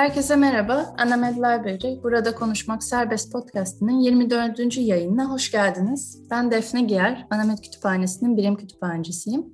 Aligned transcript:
Herkese 0.00 0.36
merhaba. 0.36 0.94
Anamed 0.98 1.36
Library, 1.36 2.02
Burada 2.02 2.34
Konuşmak 2.34 2.84
Serbest 2.84 3.32
Podcast'ının 3.32 4.00
24. 4.00 4.76
yayınına 4.76 5.30
hoş 5.30 5.52
geldiniz. 5.52 6.18
Ben 6.30 6.50
Defne 6.50 6.82
Giyer, 6.82 7.26
Anamed 7.30 7.58
Kütüphanesi'nin 7.58 8.36
birim 8.36 8.56
kütüphanecisiyim. 8.56 9.44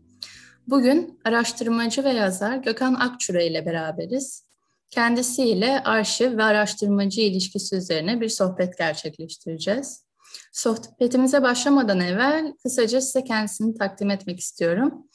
Bugün 0.67 1.21
araştırmacı 1.25 2.05
ve 2.05 2.11
yazar 2.11 2.57
Gökhan 2.57 2.95
Akçura 2.95 3.43
ile 3.43 3.67
beraberiz. 3.67 4.47
Kendisiyle 4.91 5.83
arşiv 5.83 6.39
ve 6.39 6.45
araştırmacı 6.45 7.21
ilişkisi 7.21 7.77
üzerine 7.77 8.21
bir 8.21 8.29
sohbet 8.29 8.79
gerçekleştireceğiz. 8.79 10.05
Sohbetimize 10.53 11.43
başlamadan 11.43 12.01
evvel 12.01 12.53
kısaca 12.63 13.01
size 13.01 13.25
kendisini 13.25 13.79
takdim 13.79 14.11
etmek 14.11 14.41
istiyorum. 14.41 15.07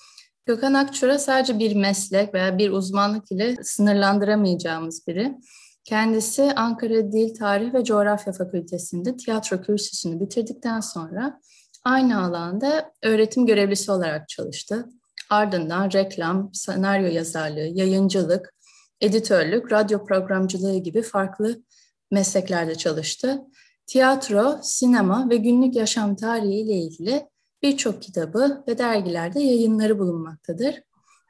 Gökhan 0.46 0.74
Akçura 0.74 1.20
sadece 1.20 1.60
bir 1.60 1.76
meslek 1.76 2.34
veya 2.34 2.58
bir 2.58 2.72
uzmanlık 2.72 3.32
ile 3.32 3.56
sınırlandıramayacağımız 3.64 5.08
biri. 5.08 5.38
Kendisi 5.84 6.54
Ankara 6.56 7.12
Dil, 7.12 7.36
Tarih 7.36 7.74
ve 7.74 7.84
Coğrafya 7.84 8.34
Fakültesi'nde 8.34 9.18
tiyatro 9.18 9.62
kürsüsünü 9.62 10.20
bitirdikten 10.20 10.80
sonra 10.80 11.40
aynı 11.84 12.24
alanda 12.24 12.94
öğretim 13.04 13.46
görevlisi 13.46 13.92
olarak 13.92 14.30
çalıştı. 14.30 14.86
Ardından 15.30 15.92
reklam, 15.92 16.50
senaryo 16.54 17.08
yazarlığı, 17.08 17.60
yayıncılık, 17.60 18.54
editörlük, 19.02 19.72
radyo 19.72 20.06
programcılığı 20.06 20.78
gibi 20.78 21.02
farklı 21.02 21.64
mesleklerde 22.12 22.76
çalıştı. 22.76 23.42
Tiyatro, 23.88 24.60
sinema 24.64 25.30
ve 25.30 25.38
günlük 25.38 25.76
yaşam 25.76 26.16
tarihi 26.16 26.60
ile 26.60 26.74
ilgili 26.74 27.28
birçok 27.64 28.02
kitabı 28.02 28.64
ve 28.68 28.78
dergilerde 28.78 29.40
yayınları 29.40 30.00
bulunmaktadır. 30.00 30.84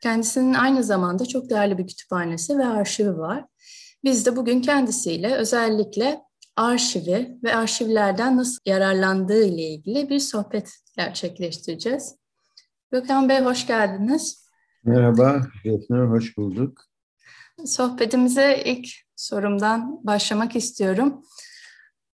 Kendisinin 0.03 0.53
aynı 0.53 0.83
zamanda 0.83 1.25
çok 1.25 1.49
değerli 1.49 1.77
bir 1.77 1.87
kütüphanesi 1.87 2.57
ve 2.57 2.65
arşivi 2.65 3.17
var. 3.17 3.45
Biz 4.03 4.25
de 4.25 4.35
bugün 4.35 4.61
kendisiyle 4.61 5.35
özellikle 5.35 6.21
arşivi 6.55 7.37
ve 7.43 7.55
arşivlerden 7.55 8.37
nasıl 8.37 8.59
yararlandığı 8.65 9.43
ile 9.43 9.61
ilgili 9.61 10.09
bir 10.09 10.19
sohbet 10.19 10.71
gerçekleştireceğiz. 10.97 12.15
Gökhan 12.91 13.29
Bey 13.29 13.39
hoş 13.39 13.67
geldiniz. 13.67 14.47
Merhaba, 14.83 15.41
Defne 15.65 15.97
hoş 15.97 16.37
bulduk. 16.37 16.81
Sohbetimize 17.65 18.63
ilk 18.65 18.87
sorumdan 19.15 20.05
başlamak 20.05 20.55
istiyorum. 20.55 21.25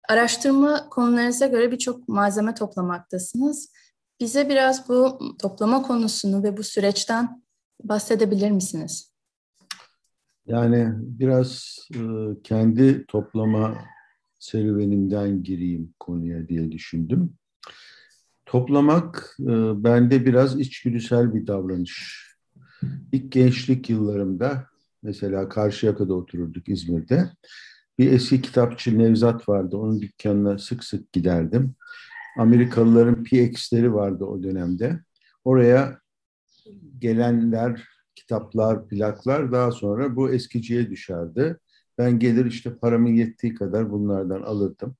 Araştırma 0.10 0.90
konularınıza 0.90 1.48
göre 1.48 1.72
birçok 1.72 2.08
malzeme 2.08 2.54
toplamaktasınız. 2.54 3.72
Bize 4.20 4.50
biraz 4.50 4.90
bu 4.90 5.20
toplama 5.42 5.82
konusunu 5.82 6.44
ve 6.44 6.58
bu 6.58 6.64
süreçten 6.64 7.44
bahsedebilir 7.84 8.52
misiniz? 8.52 9.12
Yani 10.48 10.88
biraz 10.96 11.78
e, 11.94 12.00
kendi 12.44 13.06
toplama 13.06 13.78
serüvenimden 14.40 15.44
gireyim 15.44 15.94
konuya 16.00 16.48
diye 16.48 16.72
düşündüm. 16.72 17.34
Toplamak 18.46 19.38
e, 19.40 19.84
bende 19.84 20.26
biraz 20.26 20.60
içgüdüsel 20.60 21.34
bir 21.34 21.48
davranış. 21.48 22.26
İlk 23.12 23.32
gençlik 23.32 23.90
yıllarımda 23.90 24.66
mesela 25.04 25.50
Karşıyaka'da 25.50 26.14
otururduk 26.14 26.70
İzmir'de. 26.70 27.30
Bir 28.00 28.12
eski 28.12 28.42
kitapçı 28.42 29.00
Nevzat 29.00 29.50
vardı. 29.50 29.78
Onun 29.78 30.02
dükkanına 30.02 30.58
sık 30.58 30.84
sık 30.84 31.14
giderdim. 31.14 31.76
Amerikalıların 32.38 33.24
PX'leri 33.24 33.94
vardı 33.94 34.26
o 34.26 34.44
dönemde. 34.44 35.00
Oraya 35.44 36.00
gelenler, 37.00 37.84
kitaplar, 38.16 38.88
plaklar 38.88 39.52
daha 39.52 39.72
sonra 39.72 40.16
bu 40.16 40.30
eskiciye 40.30 40.90
düşerdi. 40.90 41.58
Ben 41.98 42.20
gelir 42.20 42.46
işte 42.46 42.78
paramın 42.78 43.14
yettiği 43.14 43.56
kadar 43.56 43.92
bunlardan 43.92 44.42
alırdım. 44.42 44.96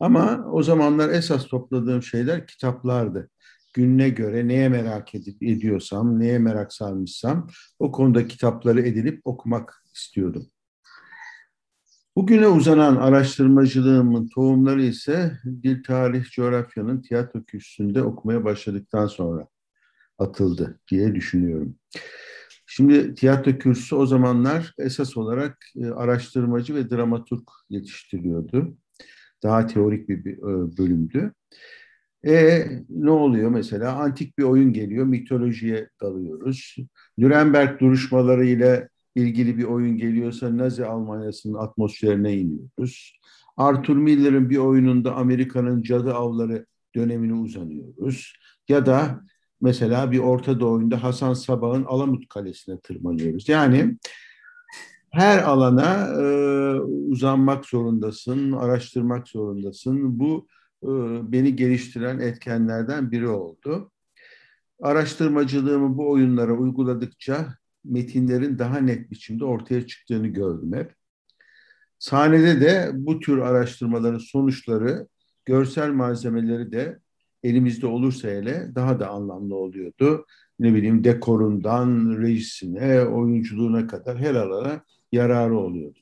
Ama 0.00 0.46
o 0.52 0.62
zamanlar 0.62 1.08
esas 1.08 1.46
topladığım 1.46 2.02
şeyler 2.02 2.46
kitaplardı. 2.46 3.30
Gününe 3.74 4.08
göre 4.08 4.48
neye 4.48 4.68
merak 4.68 5.14
edip 5.14 5.42
ediyorsam, 5.42 6.20
neye 6.20 6.38
merak 6.38 6.72
sarmışsam 6.72 7.48
o 7.78 7.92
konuda 7.92 8.26
kitapları 8.26 8.80
edinip 8.80 9.20
okumak 9.24 9.84
istiyordum. 9.94 10.46
Bugüne 12.16 12.48
uzanan 12.48 12.96
araştırmacılığımın 12.96 14.28
tohumları 14.28 14.82
ise 14.82 15.38
dil, 15.62 15.82
tarih, 15.82 16.30
coğrafyanın 16.30 17.02
tiyatro 17.02 17.44
kürsüsünde 17.44 18.02
okumaya 18.02 18.44
başladıktan 18.44 19.06
sonra 19.06 19.46
atıldı 20.18 20.80
diye 20.90 21.14
düşünüyorum. 21.14 21.76
Şimdi 22.66 23.14
tiyatro 23.14 23.58
kürsüsü 23.58 23.94
o 23.94 24.06
zamanlar 24.06 24.74
esas 24.78 25.16
olarak 25.16 25.58
e, 25.76 25.86
araştırmacı 25.86 26.74
ve 26.74 26.90
dramaturg 26.90 27.48
yetiştiriyordu. 27.70 28.76
Daha 29.42 29.66
teorik 29.66 30.08
bir 30.08 30.38
e, 30.38 30.78
bölümdü. 30.78 31.32
E 32.26 32.66
ne 32.88 33.10
oluyor 33.10 33.50
mesela? 33.50 33.92
Antik 33.92 34.38
bir 34.38 34.42
oyun 34.42 34.72
geliyor, 34.72 35.06
mitolojiye 35.06 35.88
dalıyoruz. 36.02 36.76
Nürnberg 37.18 37.80
duruşmaları 37.80 38.46
ile 38.46 38.88
ilgili 39.14 39.58
bir 39.58 39.64
oyun 39.64 39.96
geliyorsa 39.96 40.56
Nazi 40.56 40.86
Almanyası'nın 40.86 41.54
atmosferine 41.54 42.36
iniyoruz. 42.36 43.18
Arthur 43.56 43.96
Miller'ın 43.96 44.50
bir 44.50 44.56
oyununda 44.56 45.14
Amerika'nın 45.14 45.82
cadı 45.82 46.14
avları 46.14 46.66
dönemine 46.94 47.34
uzanıyoruz. 47.34 48.32
Ya 48.68 48.86
da 48.86 49.20
mesela 49.60 50.12
bir 50.12 50.18
Orta 50.18 50.60
Doğu 50.60 50.72
oyunda 50.72 51.02
Hasan 51.02 51.34
Sabah'ın 51.34 51.84
Alamut 51.84 52.28
Kalesi'ne 52.28 52.80
tırmanıyoruz. 52.80 53.48
Yani 53.48 53.96
her 55.10 55.38
alana 55.38 56.08
e, 56.22 56.24
uzanmak 56.80 57.66
zorundasın, 57.66 58.52
araştırmak 58.52 59.28
zorundasın. 59.28 60.20
Bu 60.20 60.46
e, 60.82 60.88
beni 61.32 61.56
geliştiren 61.56 62.18
etkenlerden 62.18 63.10
biri 63.10 63.28
oldu. 63.28 63.90
Araştırmacılığımı 64.82 65.98
bu 65.98 66.10
oyunlara 66.10 66.52
uyguladıkça 66.52 67.54
metinlerin 67.84 68.58
daha 68.58 68.78
net 68.78 69.10
biçimde 69.10 69.44
ortaya 69.44 69.86
çıktığını 69.86 70.26
gördüm 70.26 70.72
hep. 70.72 70.94
Sahnede 71.98 72.60
de 72.60 72.90
bu 72.94 73.20
tür 73.20 73.38
araştırmaların 73.38 74.18
sonuçları, 74.18 75.06
görsel 75.44 75.90
malzemeleri 75.90 76.72
de 76.72 76.98
elimizde 77.42 77.86
olursa 77.86 78.28
hele 78.28 78.72
daha 78.74 79.00
da 79.00 79.08
anlamlı 79.08 79.54
oluyordu. 79.54 80.26
Ne 80.58 80.74
bileyim 80.74 81.04
dekorundan 81.04 82.18
rejisine, 82.18 83.00
oyunculuğuna 83.00 83.86
kadar 83.86 84.18
her 84.18 84.34
alana 84.34 84.84
yararı 85.12 85.58
oluyordu. 85.58 85.98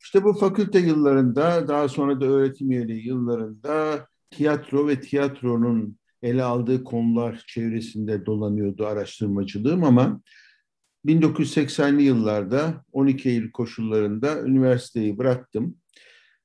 İşte 0.00 0.24
bu 0.24 0.32
fakülte 0.32 0.78
yıllarında, 0.78 1.68
daha 1.68 1.88
sonra 1.88 2.20
da 2.20 2.24
öğretim 2.24 2.70
üyeliği 2.70 3.06
yıllarında 3.06 4.06
tiyatro 4.30 4.88
ve 4.88 5.00
tiyatronun 5.00 5.96
ele 6.22 6.42
aldığı 6.42 6.84
konular 6.84 7.44
çevresinde 7.46 8.26
dolanıyordu 8.26 8.86
araştırmacılığım 8.86 9.84
ama 9.84 10.20
1980'li 11.06 12.02
yıllarda 12.02 12.84
12 12.92 13.28
Eylül 13.28 13.50
koşullarında 13.50 14.42
üniversiteyi 14.42 15.18
bıraktım 15.18 15.76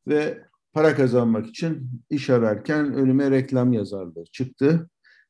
ve 0.08 0.44
para 0.74 0.96
kazanmak 0.96 1.48
için 1.48 1.90
iş 2.10 2.30
ararken 2.30 2.94
önüme 2.94 3.32
reklam 3.32 3.74
yazarlığı 3.74 4.26
çıktı. 4.32 4.90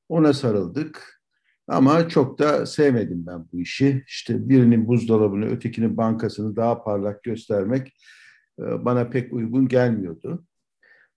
Ona 0.09 0.33
sarıldık. 0.33 1.21
Ama 1.67 2.09
çok 2.09 2.39
da 2.39 2.65
sevmedim 2.65 3.25
ben 3.27 3.45
bu 3.53 3.61
işi. 3.61 4.03
İşte 4.07 4.49
birinin 4.49 4.87
buzdolabını, 4.87 5.45
ötekinin 5.45 5.97
bankasını 5.97 6.55
daha 6.55 6.83
parlak 6.83 7.23
göstermek 7.23 7.97
e, 8.59 8.85
bana 8.85 9.09
pek 9.09 9.33
uygun 9.33 9.67
gelmiyordu. 9.67 10.45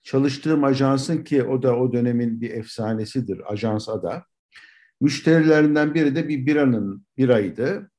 Çalıştığım 0.02 0.64
ajansın 0.64 1.25
ki 1.25 1.44
o 1.44 1.62
da 1.62 1.76
o 1.76 1.93
dönemin 1.93 2.40
bir 2.40 2.50
efsanesidir, 2.50 3.52
Ajans 3.52 3.88
Ada. 3.88 4.25
Müşterilerinden 5.00 5.94
biri 5.94 6.16
de 6.16 6.28
bir 6.28 6.46
biranın 6.46 7.06
biraydı. 7.16 7.90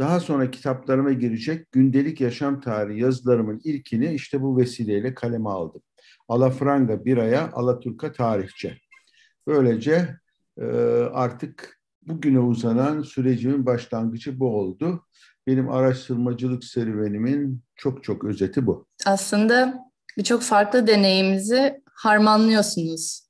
Daha 0.00 0.20
sonra 0.20 0.50
kitaplarıma 0.50 1.12
girecek 1.12 1.72
gündelik 1.72 2.20
yaşam 2.20 2.60
tarihi 2.60 3.00
yazılarımın 3.00 3.60
ilkini 3.64 4.14
işte 4.14 4.42
bu 4.42 4.58
vesileyle 4.58 5.14
kaleme 5.14 5.48
aldım. 5.48 5.82
Alafranga 6.28 7.04
Biraya, 7.04 7.50
Alaturka 7.52 8.12
Tarihçe. 8.12 8.78
Böylece 9.46 10.16
e, 10.58 10.64
artık 11.12 11.80
bugüne 12.06 12.38
uzanan 12.38 13.02
sürecimin 13.02 13.66
başlangıcı 13.66 14.40
bu 14.40 14.56
oldu. 14.56 15.04
Benim 15.46 15.70
araştırmacılık 15.70 16.64
serüvenimin 16.64 17.62
çok 17.76 18.04
çok 18.04 18.24
özeti 18.24 18.66
bu. 18.66 18.86
Aslında 19.06 19.84
birçok 20.18 20.42
farklı 20.42 20.86
deneyimizi 20.86 21.82
harmanlıyorsunuz 21.94 23.28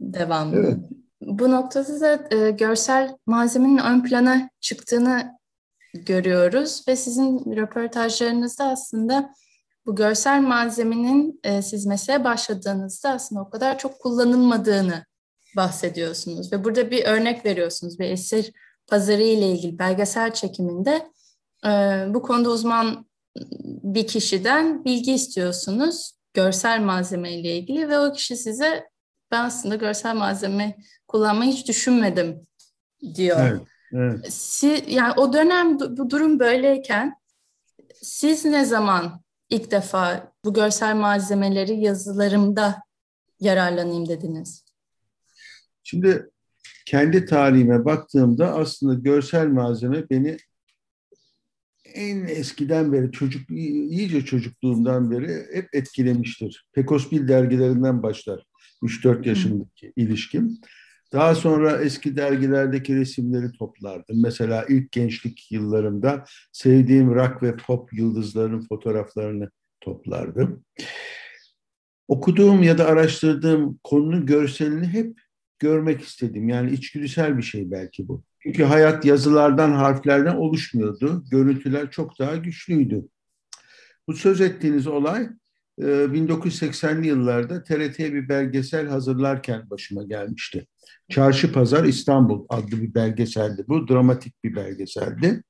devamlı. 0.00 0.56
Evet. 0.56 0.76
Bu 1.20 1.50
noktada 1.50 2.00
da 2.00 2.36
e, 2.36 2.50
görsel 2.50 3.16
malzemenin 3.26 3.78
ön 3.78 4.02
plana 4.02 4.50
çıktığını 4.60 5.36
görüyoruz 6.04 6.84
ve 6.88 6.96
sizin 6.96 7.56
röportajlarınızda 7.56 8.64
aslında 8.64 9.34
bu 9.86 9.96
görsel 9.96 10.40
malzemenin 10.40 11.40
e, 11.44 11.62
siz 11.62 11.86
mesleğe 11.86 12.24
başladığınızda 12.24 13.10
aslında 13.10 13.40
o 13.40 13.50
kadar 13.50 13.78
çok 13.78 14.00
kullanılmadığını 14.00 15.04
bahsediyorsunuz 15.56 16.52
ve 16.52 16.64
burada 16.64 16.90
bir 16.90 17.04
örnek 17.04 17.44
veriyorsunuz 17.46 17.98
bir 17.98 18.10
esir 18.10 18.52
pazarı 18.86 19.22
ile 19.22 19.50
ilgili 19.50 19.78
belgesel 19.78 20.34
çekiminde 20.34 21.10
e, 21.66 21.70
bu 22.08 22.22
konuda 22.22 22.50
uzman 22.50 23.06
bir 23.82 24.06
kişiden 24.06 24.84
bilgi 24.84 25.12
istiyorsunuz 25.14 26.12
görsel 26.34 26.80
malzeme 26.80 27.32
ile 27.32 27.56
ilgili 27.56 27.88
ve 27.88 27.98
o 27.98 28.12
kişi 28.12 28.36
size 28.36 28.88
ben 29.30 29.44
aslında 29.44 29.74
görsel 29.74 30.14
malzeme 30.14 30.76
kullanmayı 31.08 31.52
hiç 31.52 31.68
düşünmedim 31.68 32.46
diyor. 33.14 33.40
Evet, 33.40 33.60
evet. 33.96 34.32
Siz, 34.32 34.82
yani 34.88 35.12
o 35.16 35.32
dönem 35.32 35.80
bu 35.80 36.10
durum 36.10 36.38
böyleyken 36.38 37.14
siz 38.02 38.44
ne 38.44 38.64
zaman 38.64 39.20
ilk 39.50 39.70
defa 39.70 40.32
bu 40.44 40.54
görsel 40.54 40.96
malzemeleri 40.96 41.80
yazılarımda 41.80 42.82
yararlanayım 43.40 44.08
dediniz? 44.08 44.64
Şimdi 45.82 46.30
kendi 46.86 47.24
tarihime 47.24 47.84
baktığımda 47.84 48.54
aslında 48.54 48.94
görsel 48.94 49.46
malzeme 49.46 50.10
beni 50.10 50.36
en 51.94 52.24
eskiden 52.24 52.92
beri 52.92 53.12
çocuk 53.12 53.50
iyice 53.50 54.24
çocukluğumdan 54.24 55.10
beri 55.10 55.46
hep 55.52 55.68
etkilemiştir. 55.72 56.66
Pekospil 56.72 57.28
dergilerinden 57.28 58.02
başlar 58.02 58.44
3-4 58.82 59.28
yaşındaki 59.28 59.86
Hı. 59.86 59.92
ilişkim. 59.96 60.58
Daha 61.12 61.34
sonra 61.34 61.82
eski 61.82 62.16
dergilerdeki 62.16 62.96
resimleri 62.96 63.52
toplardım. 63.52 64.22
Mesela 64.22 64.64
ilk 64.68 64.92
gençlik 64.92 65.52
yıllarımda 65.52 66.24
sevdiğim 66.52 67.14
rock 67.14 67.42
ve 67.42 67.56
pop 67.56 67.92
yıldızlarının 67.92 68.66
fotoğraflarını 68.68 69.50
toplardım. 69.80 70.64
Okuduğum 72.08 72.62
ya 72.62 72.78
da 72.78 72.86
araştırdığım 72.86 73.80
konunun 73.84 74.26
görselini 74.26 74.86
hep 74.86 75.18
görmek 75.58 76.02
istedim. 76.02 76.48
Yani 76.48 76.70
içgüdüsel 76.70 77.38
bir 77.38 77.42
şey 77.42 77.70
belki 77.70 78.08
bu. 78.08 78.24
Çünkü 78.42 78.64
hayat 78.64 79.04
yazılardan, 79.04 79.72
harflerden 79.72 80.36
oluşmuyordu. 80.36 81.24
Görüntüler 81.30 81.90
çok 81.90 82.18
daha 82.18 82.36
güçlüydü. 82.36 83.08
Bu 84.08 84.12
söz 84.12 84.40
ettiğiniz 84.40 84.86
olay 84.86 85.28
1980'li 85.78 87.06
e, 87.06 87.08
yıllarda 87.08 87.62
TRT'ye 87.62 88.14
bir 88.14 88.28
belgesel 88.28 88.88
hazırlarken 88.88 89.70
başıma 89.70 90.02
gelmişti. 90.02 90.66
Çarşı 91.10 91.52
Pazar 91.52 91.84
İstanbul 91.84 92.46
adlı 92.48 92.82
bir 92.82 92.94
belgeseldi. 92.94 93.64
Bu 93.68 93.88
dramatik 93.88 94.44
bir 94.44 94.56
belgeseldi. 94.56 95.42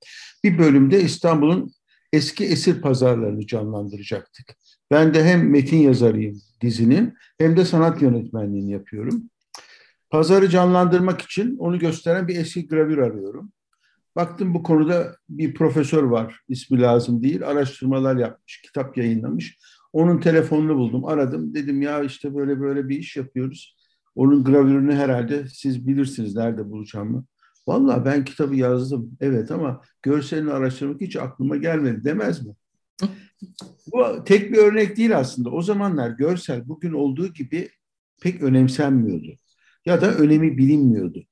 Bir 0.45 0.59
bölümde 0.59 1.01
İstanbul'un 1.03 1.73
eski 2.13 2.45
esir 2.45 2.81
pazarlarını 2.81 3.47
canlandıracaktık. 3.47 4.57
Ben 4.91 5.15
de 5.15 5.25
hem 5.25 5.51
metin 5.51 5.79
yazarıyım 5.79 6.41
dizinin 6.61 7.15
hem 7.39 7.57
de 7.57 7.65
sanat 7.65 8.03
yönetmenliğini 8.03 8.73
yapıyorum. 8.73 9.31
Pazarı 10.11 10.49
canlandırmak 10.49 11.21
için 11.21 11.57
onu 11.57 11.79
gösteren 11.79 12.29
bir 12.29 12.37
eski 12.37 12.69
gravür 12.69 12.99
arıyorum. 12.99 13.53
Baktım 14.17 14.55
bu 14.55 14.63
konuda 14.63 15.17
bir 15.29 15.55
profesör 15.55 16.03
var, 16.03 16.41
ismi 16.49 16.81
lazım 16.81 17.23
değil, 17.23 17.47
araştırmalar 17.47 18.17
yapmış, 18.17 18.61
kitap 18.63 18.97
yayınlamış. 18.97 19.59
Onun 19.97 20.21
telefonunu 20.21 20.77
buldum, 20.77 21.05
aradım. 21.05 21.55
Dedim 21.55 21.83
ya 21.83 22.03
işte 22.03 22.35
böyle 22.35 22.61
böyle 22.61 22.89
bir 22.89 22.99
iş 22.99 23.17
yapıyoruz. 23.17 23.77
Onun 24.15 24.45
gravürünü 24.45 24.95
herhalde 24.95 25.49
siz 25.49 25.87
bilirsiniz 25.87 26.37
nerede 26.37 26.71
bulacağımı. 26.71 27.25
Vallahi 27.69 28.05
ben 28.05 28.25
kitabı 28.25 28.57
yazdım, 28.57 29.17
evet 29.21 29.51
ama 29.51 29.81
görselini 30.03 30.53
araştırmak 30.53 31.01
hiç 31.01 31.17
aklıma 31.17 31.57
gelmedi 31.57 32.05
demez 32.05 32.47
mi? 32.47 32.55
Bu 33.93 34.25
tek 34.25 34.53
bir 34.53 34.57
örnek 34.57 34.97
değil 34.97 35.19
aslında. 35.19 35.51
O 35.51 35.63
zamanlar 35.63 36.11
görsel 36.11 36.69
bugün 36.69 36.93
olduğu 36.93 37.33
gibi 37.33 37.69
pek 38.23 38.43
önemsenmiyordu 38.43 39.39
ya 39.87 40.01
da 40.01 40.15
önemi 40.15 40.59
bilinmiyordu. 40.59 41.25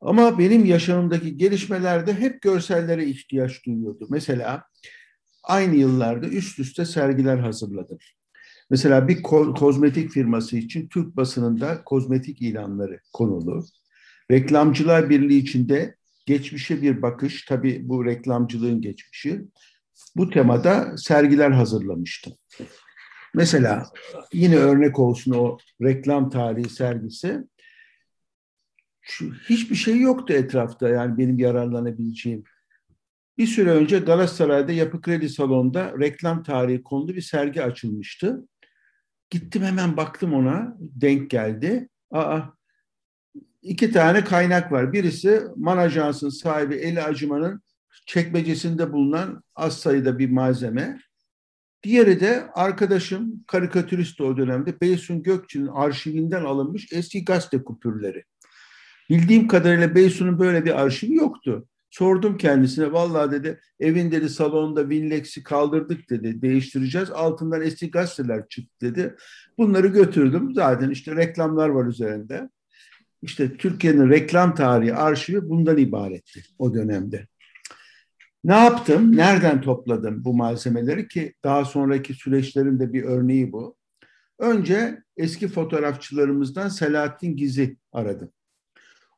Ama 0.00 0.38
benim 0.38 0.64
yaşamımdaki 0.64 1.36
gelişmelerde 1.36 2.14
hep 2.14 2.42
görsellere 2.42 3.06
ihtiyaç 3.06 3.66
duyuyordu. 3.66 4.06
Mesela 4.10 4.64
aynı 5.42 5.76
yıllarda 5.76 6.28
üst 6.28 6.58
üste 6.58 6.84
sergiler 6.84 7.38
hazırladım. 7.38 7.98
Mesela 8.70 9.08
bir 9.08 9.22
ko- 9.22 9.58
kozmetik 9.58 10.10
firması 10.10 10.56
için 10.56 10.88
Türk 10.88 11.16
basınında 11.16 11.84
kozmetik 11.84 12.42
ilanları 12.42 13.00
konulu. 13.12 13.64
Reklamcılar 14.30 15.10
Birliği 15.10 15.38
içinde 15.38 15.96
geçmişe 16.26 16.82
bir 16.82 17.02
bakış, 17.02 17.44
tabii 17.44 17.88
bu 17.88 18.04
reklamcılığın 18.04 18.80
geçmişi. 18.80 19.44
Bu 20.16 20.30
temada 20.30 20.96
sergiler 20.96 21.50
hazırlamıştım. 21.50 22.32
Mesela 23.34 23.86
yine 24.32 24.56
örnek 24.56 24.98
olsun 24.98 25.32
o 25.32 25.58
reklam 25.82 26.30
tarihi 26.30 26.68
sergisi. 26.68 27.40
Şu, 29.00 29.32
hiçbir 29.34 29.74
şey 29.76 30.00
yoktu 30.00 30.32
etrafta 30.32 30.88
yani 30.88 31.18
benim 31.18 31.38
yararlanabileceğim. 31.38 32.44
Bir 33.40 33.46
süre 33.46 33.70
önce 33.70 33.98
Galatasaray'da 33.98 34.72
Yapı 34.72 35.00
Kredi 35.00 35.28
Salonu'nda 35.28 35.94
reklam 36.00 36.42
tarihi 36.42 36.82
konulu 36.82 37.08
bir 37.08 37.20
sergi 37.20 37.62
açılmıştı. 37.62 38.48
Gittim 39.30 39.62
hemen 39.62 39.96
baktım 39.96 40.34
ona, 40.34 40.76
denk 40.78 41.30
geldi. 41.30 41.88
Aa, 42.10 42.40
iki 43.62 43.92
tane 43.92 44.24
kaynak 44.24 44.72
var. 44.72 44.92
Birisi 44.92 45.42
Man 45.56 45.78
Ajans'ın 45.78 46.28
sahibi 46.28 46.74
Eli 46.74 47.02
Acıman'ın 47.02 47.62
çekmecesinde 48.06 48.92
bulunan 48.92 49.42
az 49.54 49.78
sayıda 49.78 50.18
bir 50.18 50.30
malzeme. 50.30 50.98
Diğeri 51.82 52.20
de 52.20 52.46
arkadaşım 52.54 53.44
karikatürist 53.46 54.20
o 54.20 54.36
dönemde 54.36 54.80
Beysun 54.80 55.22
Gökçe'nin 55.22 55.66
arşivinden 55.66 56.44
alınmış 56.44 56.92
eski 56.92 57.24
gazete 57.24 57.64
kupürleri. 57.64 58.24
Bildiğim 59.10 59.48
kadarıyla 59.48 59.94
Beysun'un 59.94 60.38
böyle 60.38 60.64
bir 60.64 60.80
arşivi 60.80 61.14
yoktu. 61.14 61.66
Sordum 61.90 62.36
kendisine 62.36 62.92
vallahi 62.92 63.30
dedi 63.30 63.60
evin 63.80 64.12
dedi 64.12 64.28
salonda 64.28 64.80
Winlex'i 64.80 65.42
kaldırdık 65.42 66.10
dedi 66.10 66.42
değiştireceğiz 66.42 67.10
altından 67.10 67.62
eski 67.62 67.90
gazeteler 67.90 68.48
çıktı 68.48 68.76
dedi. 68.80 69.14
Bunları 69.58 69.86
götürdüm 69.86 70.54
zaten 70.54 70.90
işte 70.90 71.16
reklamlar 71.16 71.68
var 71.68 71.86
üzerinde. 71.86 72.50
İşte 73.22 73.56
Türkiye'nin 73.56 74.10
reklam 74.10 74.54
tarihi 74.54 74.94
arşivi 74.94 75.48
bundan 75.48 75.76
ibaretti 75.76 76.42
o 76.58 76.74
dönemde. 76.74 77.26
Ne 78.44 78.54
yaptım? 78.54 79.16
Nereden 79.16 79.60
topladım 79.60 80.24
bu 80.24 80.34
malzemeleri 80.34 81.08
ki 81.08 81.34
daha 81.44 81.64
sonraki 81.64 82.14
süreçlerin 82.14 82.80
de 82.80 82.92
bir 82.92 83.02
örneği 83.02 83.52
bu. 83.52 83.76
Önce 84.38 85.02
eski 85.16 85.48
fotoğrafçılarımızdan 85.48 86.68
Selahattin 86.68 87.36
Giz'i 87.36 87.76
aradım. 87.92 88.32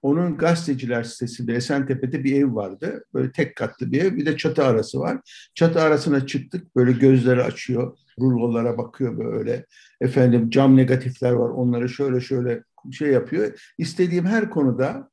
Onun 0.03 0.37
gazeteciler 0.37 1.03
sitesinde 1.03 1.55
Esentepe'de 1.55 2.25
bir 2.25 2.43
ev 2.43 2.55
vardı. 2.55 3.05
Böyle 3.15 3.33
tek 3.33 3.57
katlı 3.57 3.93
bir 3.93 4.05
ev. 4.05 4.17
Bir 4.17 4.27
de 4.27 4.37
çatı 4.37 4.65
arası 4.65 5.01
var. 5.01 5.21
Çatı 5.55 5.81
arasına 5.81 6.27
çıktık. 6.27 6.77
Böyle 6.77 6.93
gözleri 6.93 7.43
açıyor. 7.43 7.99
Rulolara 8.21 8.79
bakıyor 8.79 9.19
böyle. 9.19 9.67
Efendim 10.01 10.51
cam 10.51 10.77
negatifler 10.77 11.33
var. 11.33 11.49
Onları 11.49 11.89
şöyle 11.89 12.21
şöyle 12.21 12.63
şey 12.93 13.09
yapıyor. 13.09 13.73
İstediğim 13.79 14.27
her 14.27 14.51
konuda 14.51 15.11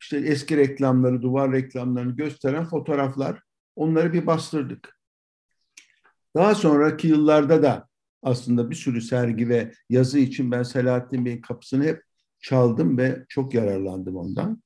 işte 0.00 0.16
eski 0.16 0.56
reklamları, 0.56 1.22
duvar 1.22 1.52
reklamlarını 1.52 2.16
gösteren 2.16 2.64
fotoğraflar 2.64 3.42
Onları 3.80 4.12
bir 4.12 4.26
bastırdık. 4.26 5.00
Daha 6.36 6.54
sonraki 6.54 7.08
yıllarda 7.08 7.62
da 7.62 7.88
aslında 8.22 8.70
bir 8.70 8.74
sürü 8.74 9.00
sergi 9.00 9.48
ve 9.48 9.72
yazı 9.90 10.18
için 10.18 10.50
ben 10.50 10.62
Selahattin 10.62 11.24
Bey'in 11.24 11.40
kapısını 11.40 11.84
hep 11.84 12.02
çaldım 12.40 12.98
ve 12.98 13.24
çok 13.28 13.54
yararlandım 13.54 14.16
ondan. 14.16 14.62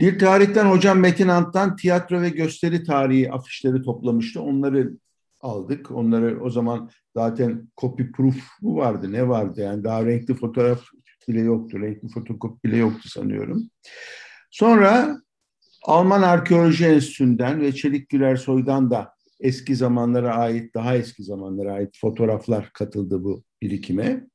Dil 0.00 0.18
tarihten 0.18 0.66
hocam 0.66 0.98
Metin 0.98 1.28
Ant'tan 1.28 1.76
tiyatro 1.76 2.22
ve 2.22 2.28
gösteri 2.28 2.84
tarihi 2.84 3.32
afişleri 3.32 3.82
toplamıştı. 3.82 4.42
Onları 4.42 4.92
aldık. 5.40 5.90
Onları 5.90 6.42
o 6.42 6.50
zaman 6.50 6.90
zaten 7.16 7.68
copy 7.76 8.02
proof 8.02 8.36
mu 8.62 8.76
vardı 8.76 9.12
ne 9.12 9.28
vardı 9.28 9.60
yani 9.60 9.84
daha 9.84 10.06
renkli 10.06 10.34
fotoğraf 10.34 10.82
bile 11.28 11.40
yoktu. 11.40 11.80
Renkli 11.80 12.08
fotokopi 12.08 12.68
bile 12.68 12.76
yoktu 12.76 13.08
sanıyorum. 13.08 13.70
Sonra 14.50 15.18
Alman 15.84 16.22
Arkeoloji 16.22 16.84
Enstitüsü'nden 16.84 17.60
ve 17.60 17.72
Çelik 17.72 18.08
Güler 18.08 18.36
Soy'dan 18.36 18.90
da 18.90 19.14
eski 19.40 19.76
zamanlara 19.76 20.34
ait, 20.34 20.74
daha 20.74 20.96
eski 20.96 21.24
zamanlara 21.24 21.72
ait 21.72 21.98
fotoğraflar 22.00 22.70
katıldı 22.72 23.24
bu 23.24 23.44
birikime. 23.62 24.26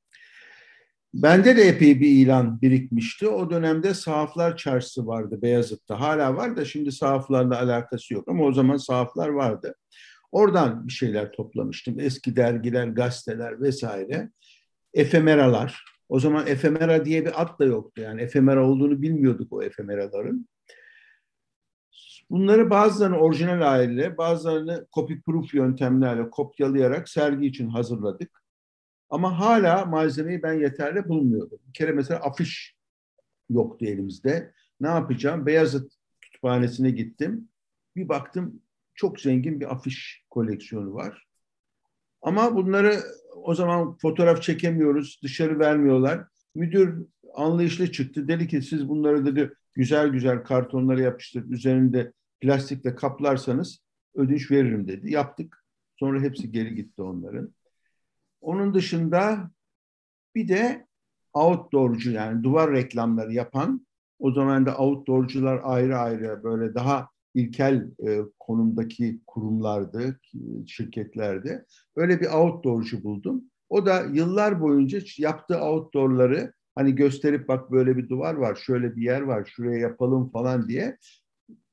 Bende 1.14 1.58
de 1.58 1.62
epey 1.62 2.00
bir 2.00 2.10
ilan 2.10 2.62
birikmişti. 2.62 3.28
O 3.28 3.50
dönemde 3.50 3.94
sahaflar 3.94 4.58
çarşısı 4.58 5.08
vardı 5.08 5.42
Beyazıt'ta. 5.42 6.00
Hala 6.00 6.36
var 6.36 6.58
da 6.58 6.66
şimdi 6.66 6.92
sahaflarla 6.92 7.60
alakası 7.62 8.14
yok 8.14 8.28
ama 8.28 8.44
o 8.44 8.54
zaman 8.54 8.78
sahaflar 8.78 9.30
vardı. 9.30 9.76
Oradan 10.32 10.88
bir 10.88 10.92
şeyler 10.92 11.32
toplamıştım. 11.32 12.00
Eski 12.00 12.36
dergiler, 12.36 12.88
gazeteler 12.88 13.62
vesaire. 13.62 14.30
Efemeralar. 14.94 15.84
O 16.10 16.20
zaman 16.20 16.48
efemera 16.48 17.06
diye 17.06 17.26
bir 17.26 17.42
ad 17.42 17.60
da 17.60 17.66
yoktu. 17.66 18.02
Yani 18.02 18.22
efemera 18.22 18.68
olduğunu 18.68 19.02
bilmiyorduk 19.02 19.54
o 19.54 19.64
efemeraların. 19.64 20.48
Bunları 22.30 22.70
bazılarını 22.70 23.18
orijinal 23.18 23.62
haliyle, 23.62 24.18
bazılarını 24.18 24.88
copy 24.94 25.14
proof 25.26 25.54
yöntemlerle 25.54 26.30
kopyalayarak 26.30 27.10
sergi 27.10 27.48
için 27.48 27.70
hazırladık. 27.70 28.39
Ama 29.10 29.40
hala 29.40 29.86
malzemeyi 29.86 30.44
ben 30.44 30.54
yeterli 30.54 31.10
bulmuyordum. 31.10 31.60
Bir 31.68 31.74
kere 31.74 31.92
mesela 31.92 32.20
afiş 32.20 32.76
yoktu 33.50 33.86
elimizde. 33.86 34.54
Ne 34.82 34.88
yapacağım? 34.88 35.46
Beyazıt 35.46 35.94
Kütüphanesi'ne 36.22 36.92
gittim. 36.92 37.50
Bir 37.96 38.10
baktım 38.10 38.62
çok 38.94 39.20
zengin 39.20 39.60
bir 39.60 39.72
afiş 39.72 40.26
koleksiyonu 40.30 40.94
var. 40.94 41.28
Ama 42.22 42.56
bunları 42.56 43.00
o 43.36 43.56
zaman 43.56 43.98
fotoğraf 43.98 44.42
çekemiyoruz, 44.42 45.20
dışarı 45.24 45.60
vermiyorlar. 45.60 46.28
Müdür 46.56 47.06
anlayışlı 47.34 47.92
çıktı. 47.92 48.28
Dedi 48.28 48.48
ki 48.48 48.62
siz 48.62 48.90
bunları 48.90 49.26
dedi 49.26 49.54
güzel 49.74 50.10
güzel 50.10 50.44
kartonlara 50.44 51.02
yapıştırıp 51.02 51.52
üzerinde 51.52 52.14
plastikle 52.42 52.96
kaplarsanız 52.96 53.84
ödünç 54.16 54.52
veririm 54.52 54.88
dedi. 54.88 55.12
Yaptık. 55.12 55.66
Sonra 55.96 56.22
hepsi 56.22 56.52
geri 56.52 56.76
gitti 56.76 57.02
onların. 57.02 57.54
Onun 58.42 58.74
dışında 58.74 59.52
bir 60.36 60.48
de 60.48 60.88
outdoorcu 61.34 62.12
yani 62.12 62.44
duvar 62.44 62.72
reklamları 62.72 63.34
yapan 63.34 63.88
o 64.20 64.32
zaman 64.32 64.66
da 64.66 64.78
outdoorcular 64.78 65.62
ayrı 65.64 65.98
ayrı 65.98 66.44
böyle 66.44 66.76
daha 66.76 67.10
ilkel 67.34 67.92
e, 68.08 68.20
konumdaki 68.40 69.20
kurumlardı, 69.28 70.20
şirketlerdi. 70.68 71.66
Öyle 71.96 72.22
bir 72.22 72.28
outdoorcu 72.28 73.04
buldum. 73.04 73.44
O 73.70 73.86
da 73.86 74.02
yıllar 74.02 74.62
boyunca 74.62 75.00
yaptığı 75.18 75.62
outdoorları 75.62 76.54
hani 76.76 76.96
gösterip 76.96 77.48
bak 77.48 77.72
böyle 77.72 77.98
bir 77.98 78.10
duvar 78.10 78.34
var, 78.34 78.56
şöyle 78.56 78.96
bir 78.96 79.02
yer 79.02 79.22
var, 79.22 79.46
şuraya 79.46 79.80
yapalım 79.80 80.30
falan 80.30 80.68
diye 80.68 80.98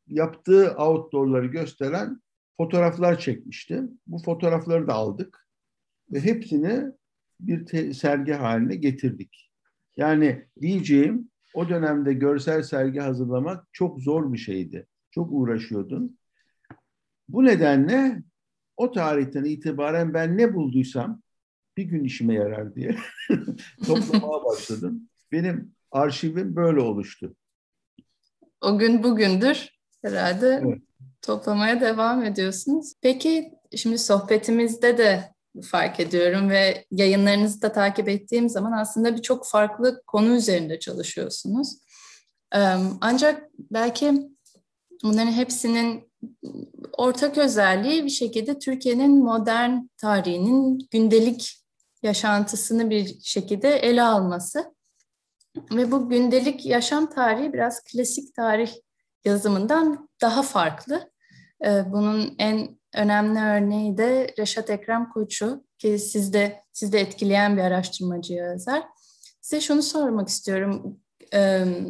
yaptığı 0.06 0.74
outdoorları 0.78 1.46
gösteren 1.46 2.20
fotoğraflar 2.56 3.18
çekmişti. 3.18 3.82
Bu 4.06 4.18
fotoğrafları 4.18 4.86
da 4.86 4.94
aldık 4.94 5.45
ve 6.12 6.20
hepsini 6.20 6.92
bir 7.40 7.92
sergi 7.92 8.32
haline 8.32 8.76
getirdik. 8.76 9.50
Yani 9.96 10.46
diyeceğim 10.60 11.30
o 11.54 11.68
dönemde 11.68 12.12
görsel 12.12 12.62
sergi 12.62 13.00
hazırlamak 13.00 13.66
çok 13.72 14.00
zor 14.00 14.32
bir 14.32 14.38
şeydi. 14.38 14.86
Çok 15.10 15.28
uğraşıyordun. 15.32 16.18
Bu 17.28 17.44
nedenle 17.44 18.22
o 18.76 18.92
tarihten 18.92 19.44
itibaren 19.44 20.14
ben 20.14 20.38
ne 20.38 20.54
bulduysam 20.54 21.22
bir 21.76 21.84
gün 21.84 22.04
işime 22.04 22.34
yarar 22.34 22.74
diye 22.74 22.96
toplamaya 23.86 24.44
başladım. 24.44 25.08
Benim 25.32 25.72
arşivim 25.90 26.56
böyle 26.56 26.80
oluştu. 26.80 27.36
O 28.60 28.78
gün 28.78 29.02
bugündür 29.02 29.68
herhalde 30.02 30.62
evet. 30.66 30.82
toplamaya 31.22 31.80
devam 31.80 32.24
ediyorsunuz. 32.24 32.92
Peki 33.02 33.52
şimdi 33.76 33.98
sohbetimizde 33.98 34.98
de 34.98 35.35
fark 35.62 36.00
ediyorum 36.00 36.50
ve 36.50 36.84
yayınlarınızı 36.90 37.62
da 37.62 37.72
takip 37.72 38.08
ettiğim 38.08 38.48
zaman 38.48 38.72
aslında 38.72 39.16
birçok 39.16 39.46
farklı 39.46 40.02
konu 40.06 40.34
üzerinde 40.34 40.78
çalışıyorsunuz. 40.78 41.78
Ancak 43.00 43.50
belki 43.58 44.28
bunların 45.02 45.32
hepsinin 45.32 46.12
ortak 46.92 47.38
özelliği 47.38 48.04
bir 48.04 48.10
şekilde 48.10 48.58
Türkiye'nin 48.58 49.24
modern 49.24 49.78
tarihinin 49.96 50.88
gündelik 50.90 51.64
yaşantısını 52.02 52.90
bir 52.90 53.20
şekilde 53.20 53.76
ele 53.76 54.02
alması. 54.02 54.74
Ve 55.72 55.92
bu 55.92 56.08
gündelik 56.08 56.66
yaşam 56.66 57.10
tarihi 57.10 57.52
biraz 57.52 57.82
klasik 57.84 58.34
tarih 58.34 58.72
yazımından 59.24 60.08
daha 60.22 60.42
farklı. 60.42 61.10
Bunun 61.64 62.34
en 62.38 62.78
önemli 62.96 63.40
örneği 63.40 63.98
de 63.98 64.34
Reşat 64.38 64.70
Ekrem 64.70 65.10
Koçu 65.10 65.64
ki 65.78 65.98
sizde 65.98 66.60
sizde 66.72 67.00
etkileyen 67.00 67.56
bir 67.56 67.62
araştırmacı 67.62 68.34
yazar. 68.34 68.82
Size 69.40 69.60
şunu 69.60 69.82
sormak 69.82 70.28
istiyorum. 70.28 71.00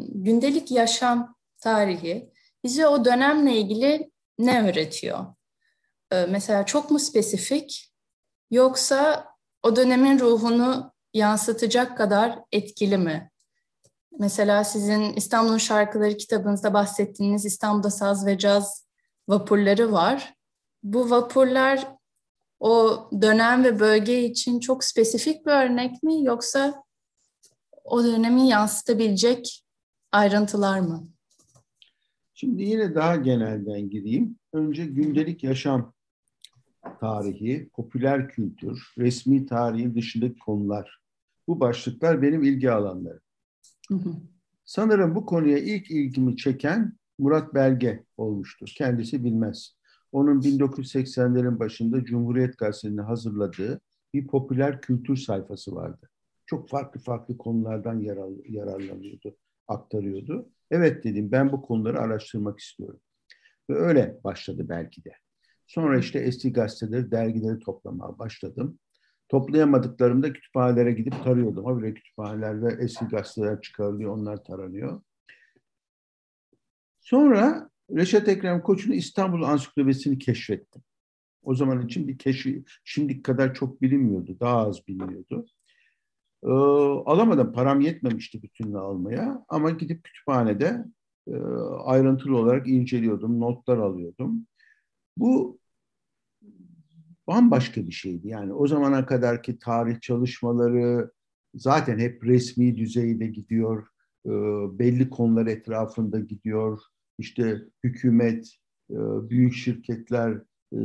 Gündelik 0.09 0.71
yaşam 0.71 1.37
tarihi 1.59 2.31
bize 2.65 2.87
o 2.87 3.05
dönemle 3.05 3.57
ilgili 3.57 4.11
ne 4.39 4.71
öğretiyor? 4.71 5.27
Mesela 6.29 6.67
çok 6.67 6.91
mu 6.91 6.99
spesifik 6.99 7.95
yoksa 8.51 9.27
o 9.63 9.77
dönemin 9.77 10.19
ruhunu 10.19 10.93
yansıtacak 11.15 11.99
kadar 11.99 12.39
etkili 12.53 12.99
mi? 12.99 13.31
Mesela 14.19 14.65
sizin 14.65 15.13
İstanbul'un 15.13 15.59
Şarkıları 15.59 16.17
kitabınızda 16.17 16.75
bahsettiğiniz 16.75 17.45
İstanbul'da 17.45 17.91
saz 17.91 18.27
ve 18.27 18.39
caz 18.39 18.87
vapurları 19.29 19.93
var. 19.93 20.36
Bu 20.87 21.11
vapurlar 21.11 21.89
o 22.61 23.01
dönem 23.23 23.65
ve 23.65 23.81
bölge 23.81 24.25
için 24.25 24.61
çok 24.61 24.85
spesifik 24.85 25.47
bir 25.47 25.51
örnek 25.51 26.03
mi 26.03 26.25
yoksa 26.25 26.83
o 27.85 28.05
dönemi 28.05 28.49
yansıtabilecek 28.49 29.65
ayrıntılar 30.13 30.81
mı? 30.81 31.05
Şimdi 32.35 32.63
yine 32.63 32.95
daha 32.95 33.17
genelden 33.17 33.91
gireyim. 33.91 34.37
Önce 34.53 34.87
gündelik 34.87 35.45
yaşam 35.45 35.93
tarihi, 37.01 37.69
popüler 37.73 38.29
kültür, 38.29 38.93
resmi 38.99 39.47
tarihin 39.47 39.95
dışındaki 39.95 40.39
konular. 40.39 40.99
Bu 41.49 41.61
başlıklar 41.61 42.23
benim 42.23 42.43
ilgi 42.43 42.71
alanlarım. 42.71 43.23
Hı 43.89 43.95
hı. 43.95 44.15
Sanırım 44.65 45.15
bu 45.15 45.27
konuya 45.27 45.59
ilk 45.59 45.91
ilgimi 45.91 46.37
çeken 46.37 46.93
Murat 47.19 47.55
Belge 47.55 48.05
olmuştur. 48.17 48.73
Kendisi 48.77 49.25
bilmez. 49.25 49.76
Onun 50.17 50.41
1980'lerin 50.41 51.59
başında 51.59 52.05
Cumhuriyet 52.05 52.59
Gazetesi'nin 52.59 53.03
hazırladığı 53.03 53.81
bir 54.15 54.27
popüler 54.27 54.81
kültür 54.81 55.17
sayfası 55.17 55.75
vardı. 55.75 56.11
Çok 56.47 56.69
farklı 56.69 57.01
farklı 57.01 57.39
konulardan 57.39 58.01
yarar, 58.01 58.31
yararlanıyordu, 58.49 59.37
aktarıyordu. 59.69 60.49
Evet 60.71 61.05
dedim 61.05 61.33
ben 61.33 61.53
bu 61.53 61.63
konuları 61.63 62.01
araştırmak 62.01 62.61
istiyorum. 62.61 63.01
Ve 63.71 63.75
öyle 63.75 64.21
başladı 64.25 64.67
belki 64.69 65.05
de. 65.05 65.13
Sonra 65.67 65.99
işte 65.99 66.19
eski 66.19 66.53
gazeteleri, 66.53 67.11
dergileri 67.11 67.59
toplamaya 67.59 68.19
başladım. 68.19 68.79
Toplayamadıklarımda 69.29 70.33
kütüphanelere 70.33 70.93
gidip 70.93 71.25
tarıyordum. 71.25 71.65
Habire 71.65 71.95
kütüphaneler 71.95 72.63
ve 72.63 72.85
eski 72.85 73.05
gazeteler 73.05 73.61
çıkarılıyor, 73.61 74.13
onlar 74.13 74.45
taranıyor. 74.45 75.01
Sonra 77.01 77.71
Reşat 77.91 78.29
Ekrem 78.29 78.63
Koç'un 78.63 78.93
İstanbul 78.93 79.43
Ansiklopedisini 79.43 80.19
keşfettim. 80.19 80.83
O 81.43 81.55
zaman 81.55 81.87
için 81.87 82.09
bir 82.09 82.19
keşfi, 82.19 82.65
şimdiki 82.85 83.23
kadar 83.23 83.55
çok 83.55 83.83
bilinmiyordu, 83.83 84.41
daha 84.41 84.67
az 84.67 84.89
biliniyordu. 84.89 85.47
Ee, 86.45 86.49
alamadım, 87.11 87.53
param 87.53 87.81
yetmemişti 87.81 88.43
bütününü 88.43 88.79
almaya 88.79 89.45
ama 89.49 89.71
gidip 89.71 90.05
kütüphanede 90.05 90.85
e, 91.29 91.37
ayrıntılı 91.85 92.37
olarak 92.37 92.69
inceliyordum, 92.69 93.41
notlar 93.41 93.79
alıyordum. 93.79 94.47
Bu 95.17 95.59
bambaşka 97.27 97.87
bir 97.87 97.93
şeydi. 97.93 98.29
Yani 98.29 98.53
o 98.53 98.67
zamana 98.67 99.07
kadarki 99.07 99.59
tarih 99.59 100.01
çalışmaları 100.01 101.11
zaten 101.55 101.99
hep 101.99 102.25
resmi 102.25 102.77
düzeyde 102.77 103.27
gidiyor, 103.27 103.87
e, 104.27 104.31
belli 104.79 105.11
konular 105.11 105.47
etrafında 105.47 106.21
gidiyor. 106.21 106.81
İşte 107.19 107.63
hükümet, 107.85 108.57
e, 108.91 108.97
büyük 109.31 109.55
şirketler, 109.55 110.43
e, 110.73 110.79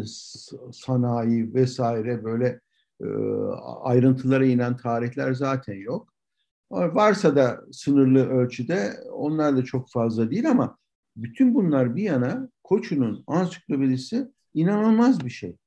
sanayi 0.71 1.53
vesaire 1.53 2.23
böyle 2.23 2.59
ayrıntılara 3.81 4.45
inen 4.45 4.77
tarihler 4.77 5.33
zaten 5.33 5.73
yok. 5.73 6.13
Varsa 6.71 7.35
da 7.35 7.61
sınırlı 7.71 8.29
ölçüde 8.29 8.93
onlar 9.11 9.57
da 9.57 9.63
çok 9.63 9.91
fazla 9.91 10.31
değil 10.31 10.49
ama 10.49 10.77
bütün 11.15 11.55
bunlar 11.55 11.95
bir 11.95 12.03
yana 12.03 12.49
Koçu'nun 12.63 13.23
ansiklopedisi 13.27 14.27
inanılmaz 14.53 15.25
bir 15.25 15.29
şey. 15.29 15.57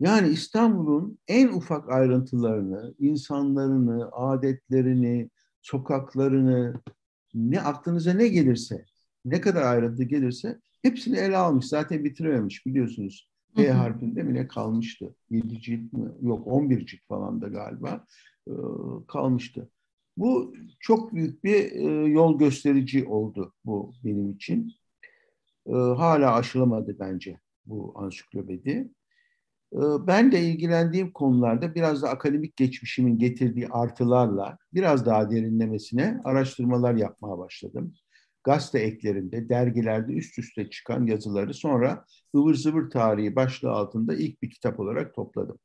Yani 0.00 0.28
İstanbul'un 0.28 1.18
en 1.28 1.48
ufak 1.48 1.88
ayrıntılarını, 1.88 2.94
insanlarını, 2.98 4.10
adetlerini, 4.12 5.30
sokaklarını, 5.62 6.74
ne 7.34 7.60
aklınıza 7.60 8.12
ne 8.12 8.28
gelirse, 8.28 8.84
ne 9.24 9.40
kadar 9.40 9.62
ayrıntı 9.62 10.04
gelirse 10.04 10.60
hepsini 10.82 11.16
ele 11.16 11.36
almış. 11.36 11.66
Zaten 11.66 12.04
bitirememiş 12.04 12.66
biliyorsunuz. 12.66 13.28
E 13.58 13.68
harfinde 13.68 14.22
mi 14.22 14.34
ne 14.34 14.48
kalmıştı? 14.48 15.14
7 15.30 15.60
cilt 15.60 15.92
mi? 15.92 16.10
Yok 16.20 16.46
11 16.46 16.86
cilt 16.86 17.00
falan 17.08 17.40
da 17.40 17.48
galiba 17.48 18.06
e, 18.46 18.52
kalmıştı. 19.08 19.70
Bu 20.16 20.54
çok 20.80 21.14
büyük 21.14 21.44
bir 21.44 21.72
e, 21.72 22.08
yol 22.08 22.38
gösterici 22.38 23.06
oldu 23.06 23.54
bu 23.64 23.92
benim 24.04 24.30
için. 24.30 24.72
E, 25.66 25.72
hala 25.72 26.34
aşılamadı 26.34 26.96
bence 26.98 27.40
bu 27.66 27.92
ansiklopedi. 27.96 28.90
Ee, 29.72 29.78
ben 30.06 30.32
de 30.32 30.40
ilgilendiğim 30.40 31.12
konularda 31.12 31.74
biraz 31.74 32.02
da 32.02 32.10
akademik 32.10 32.56
geçmişimin 32.56 33.18
getirdiği 33.18 33.68
artılarla 33.68 34.58
biraz 34.74 35.06
daha 35.06 35.30
derinlemesine 35.30 36.20
araştırmalar 36.24 36.94
yapmaya 36.94 37.38
başladım. 37.38 37.94
Gazete 38.48 38.78
eklerinde, 38.78 39.48
dergilerde 39.48 40.12
üst 40.12 40.38
üste 40.38 40.70
çıkan 40.70 41.06
yazıları 41.06 41.54
sonra 41.54 42.04
ıvır 42.36 42.54
zıvır 42.54 42.90
tarihi 42.90 43.36
başlığı 43.36 43.70
altında 43.70 44.14
ilk 44.14 44.42
bir 44.42 44.50
kitap 44.50 44.80
olarak 44.80 45.14
topladım. 45.14 45.58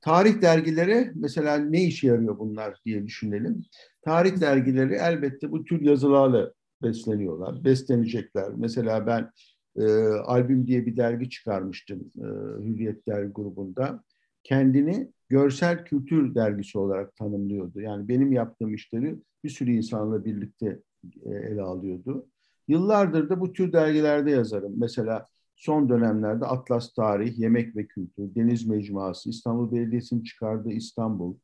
Tarih 0.00 0.42
dergileri 0.42 1.12
mesela 1.14 1.56
ne 1.56 1.84
işe 1.84 2.06
yarıyor 2.06 2.38
bunlar 2.38 2.80
diye 2.84 3.06
düşünelim. 3.06 3.64
Tarih 4.02 4.40
dergileri 4.40 4.94
elbette 4.94 5.52
bu 5.52 5.64
tür 5.64 5.80
yazılarla 5.80 6.52
besleniyorlar, 6.82 7.64
beslenecekler. 7.64 8.52
Mesela 8.56 9.06
ben 9.06 9.30
e, 9.76 9.84
albüm 10.06 10.66
diye 10.66 10.86
bir 10.86 10.96
dergi 10.96 11.30
çıkarmıştım 11.30 12.00
e, 12.18 12.26
Hürriyet 12.64 13.06
Dergi 13.08 13.32
grubunda. 13.32 14.04
Kendini 14.44 15.12
görsel 15.28 15.84
kültür 15.84 16.34
dergisi 16.34 16.78
olarak 16.78 17.16
tanımlıyordu. 17.16 17.80
Yani 17.80 18.08
benim 18.08 18.32
yaptığım 18.32 18.74
işleri 18.74 19.16
bir 19.44 19.50
sürü 19.50 19.72
insanla 19.72 20.24
birlikte 20.24 20.80
ele 21.24 21.62
alıyordu. 21.62 22.26
Yıllardır 22.68 23.28
da 23.28 23.40
bu 23.40 23.52
tür 23.52 23.72
dergilerde 23.72 24.30
yazarım. 24.30 24.72
Mesela 24.76 25.26
son 25.56 25.88
dönemlerde 25.88 26.46
Atlas 26.46 26.94
Tarih, 26.94 27.38
Yemek 27.38 27.76
ve 27.76 27.86
Kültür, 27.86 28.34
Deniz 28.34 28.66
Mecmuası, 28.66 29.30
İstanbul 29.30 29.72
Belediyesi'nin 29.72 30.22
çıkardığı 30.22 30.72
İstanbul, 30.72 31.34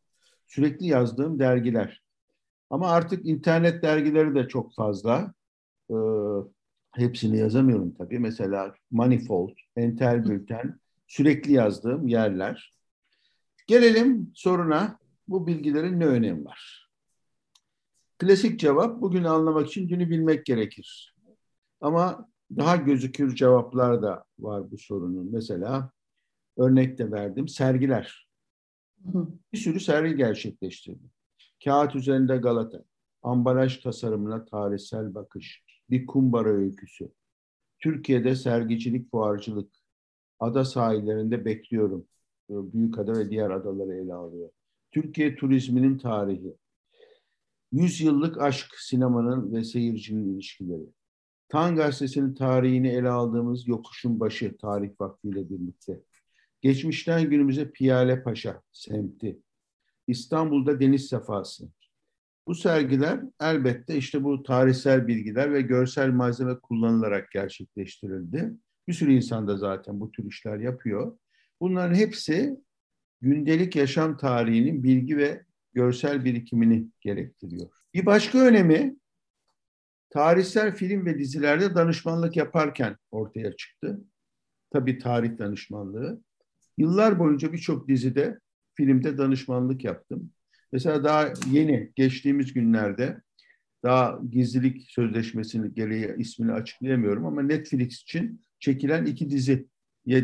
sürekli 0.47 0.87
yazdığım 0.87 1.38
dergiler. 1.38 2.02
Ama 2.71 2.90
artık 2.90 3.26
internet 3.26 3.83
dergileri 3.83 4.35
de 4.35 4.49
çok 4.49 4.75
fazla. 4.75 5.35
Ee, 5.90 5.95
hepsini 6.92 7.38
yazamıyorum 7.38 7.95
tabii. 7.95 8.19
Mesela 8.19 8.75
Manifold, 8.90 9.57
Entel 9.76 10.25
Bülten, 10.25 10.78
sürekli 11.07 11.52
yazdığım 11.52 12.09
yerler. 12.09 12.73
Gelelim 13.66 14.31
soruna, 14.35 14.99
bu 15.28 15.47
bilgilerin 15.47 16.00
ne 16.00 16.07
önemi 16.07 16.45
var? 16.45 16.81
Klasik 18.23 18.61
cevap, 18.61 19.00
bugün 19.00 19.25
anlamak 19.25 19.69
için 19.69 19.88
dünü 19.88 20.11
bilmek 20.11 20.47
gerekir. 20.47 21.14
Ama 21.81 22.29
daha 22.57 22.76
gözükür 22.76 23.35
cevaplar 23.35 24.02
da 24.02 24.25
var 24.38 24.71
bu 24.71 24.79
sorunun. 24.79 25.33
Mesela 25.33 25.91
örnek 26.57 26.99
de 26.99 27.11
verdim, 27.11 27.49
sergiler. 27.49 28.29
Bir 29.52 29.59
sürü 29.59 29.81
sergi 29.81 30.17
gerçekleştirdim. 30.17 31.11
Kağıt 31.64 31.97
üzerinde 31.97 32.37
Galata, 32.37 32.85
ambalaj 33.23 33.76
tasarımına 33.76 34.45
tarihsel 34.45 35.14
bakış, 35.14 35.64
bir 35.91 36.07
kumbara 36.07 36.49
öyküsü. 36.49 37.09
Türkiye'de 37.81 38.37
sergicilik, 38.37 39.11
fuarcılık, 39.11 39.71
ada 40.41 40.64
sahillerinde 40.64 41.45
bekliyorum. 41.45 42.07
Büyükada 42.49 43.12
ve 43.12 43.31
diğer 43.31 43.50
adaları 43.50 43.95
ele 43.95 44.14
alıyor. 44.14 44.50
Türkiye 44.93 45.37
turizminin 45.37 45.99
tarihi. 45.99 46.57
Yüz 47.73 48.00
yıllık 48.00 48.41
aşk 48.41 48.75
sinemanın 48.79 49.52
ve 49.52 49.64
seyircinin 49.64 50.35
ilişkileri. 50.35 50.87
Tan 51.49 51.76
Gazetesi'nin 51.76 52.35
tarihini 52.35 52.88
ele 52.88 53.09
aldığımız 53.09 53.69
Yokuşun 53.69 54.21
Başı 54.21 54.57
tarih 54.57 54.91
vaktiyle 55.00 55.50
birlikte. 55.50 56.00
Geçmişten 56.61 57.31
günümüze 57.31 57.71
Piyale 57.71 58.23
Paşa 58.23 58.62
semti. 58.73 59.38
İstanbul'da 60.07 60.81
deniz 60.81 61.07
sefası. 61.07 61.69
Bu 62.47 62.55
sergiler 62.55 63.21
elbette 63.41 63.97
işte 63.97 64.25
bu 64.25 64.43
tarihsel 64.43 65.07
bilgiler 65.07 65.52
ve 65.52 65.61
görsel 65.61 66.11
malzeme 66.11 66.59
kullanılarak 66.59 67.31
gerçekleştirildi. 67.31 68.52
Bir 68.88 68.93
sürü 68.93 69.12
insan 69.12 69.49
da 69.49 69.57
zaten 69.57 70.00
bu 70.00 70.12
tür 70.12 70.25
işler 70.25 70.59
yapıyor. 70.59 71.19
Bunların 71.61 71.95
hepsi 71.95 72.57
gündelik 73.21 73.76
yaşam 73.76 74.17
tarihinin 74.17 74.83
bilgi 74.83 75.17
ve 75.17 75.45
görsel 75.75 76.25
birikimini 76.25 76.87
gerektiriyor. 77.00 77.71
Bir 77.95 78.07
başka 78.07 78.38
önemi 78.38 78.97
tarihsel 80.11 80.75
film 80.75 81.07
ve 81.07 81.19
dizilerde 81.19 81.75
danışmanlık 81.75 82.37
yaparken 82.37 82.97
ortaya 83.11 83.57
çıktı. 83.57 84.00
Tabii 84.71 84.99
tarih 84.99 85.38
danışmanlığı. 85.38 86.21
Yıllar 86.78 87.19
boyunca 87.19 87.52
birçok 87.52 87.89
dizide, 87.89 88.39
filmde 88.75 89.19
danışmanlık 89.19 89.85
yaptım. 89.85 90.30
Mesela 90.73 91.04
daha 91.04 91.32
yeni, 91.50 91.93
geçtiğimiz 91.97 92.52
günlerde 92.52 93.21
daha 93.82 94.21
gizlilik 94.30 94.91
sözleşmesini 94.91 95.75
gereği 95.75 96.15
ismini 96.19 96.52
açıklayamıyorum 96.52 97.26
ama 97.26 97.43
Netflix 97.43 98.02
için 98.02 98.43
çekilen 98.61 99.04
iki 99.04 99.30
diziye 99.30 99.67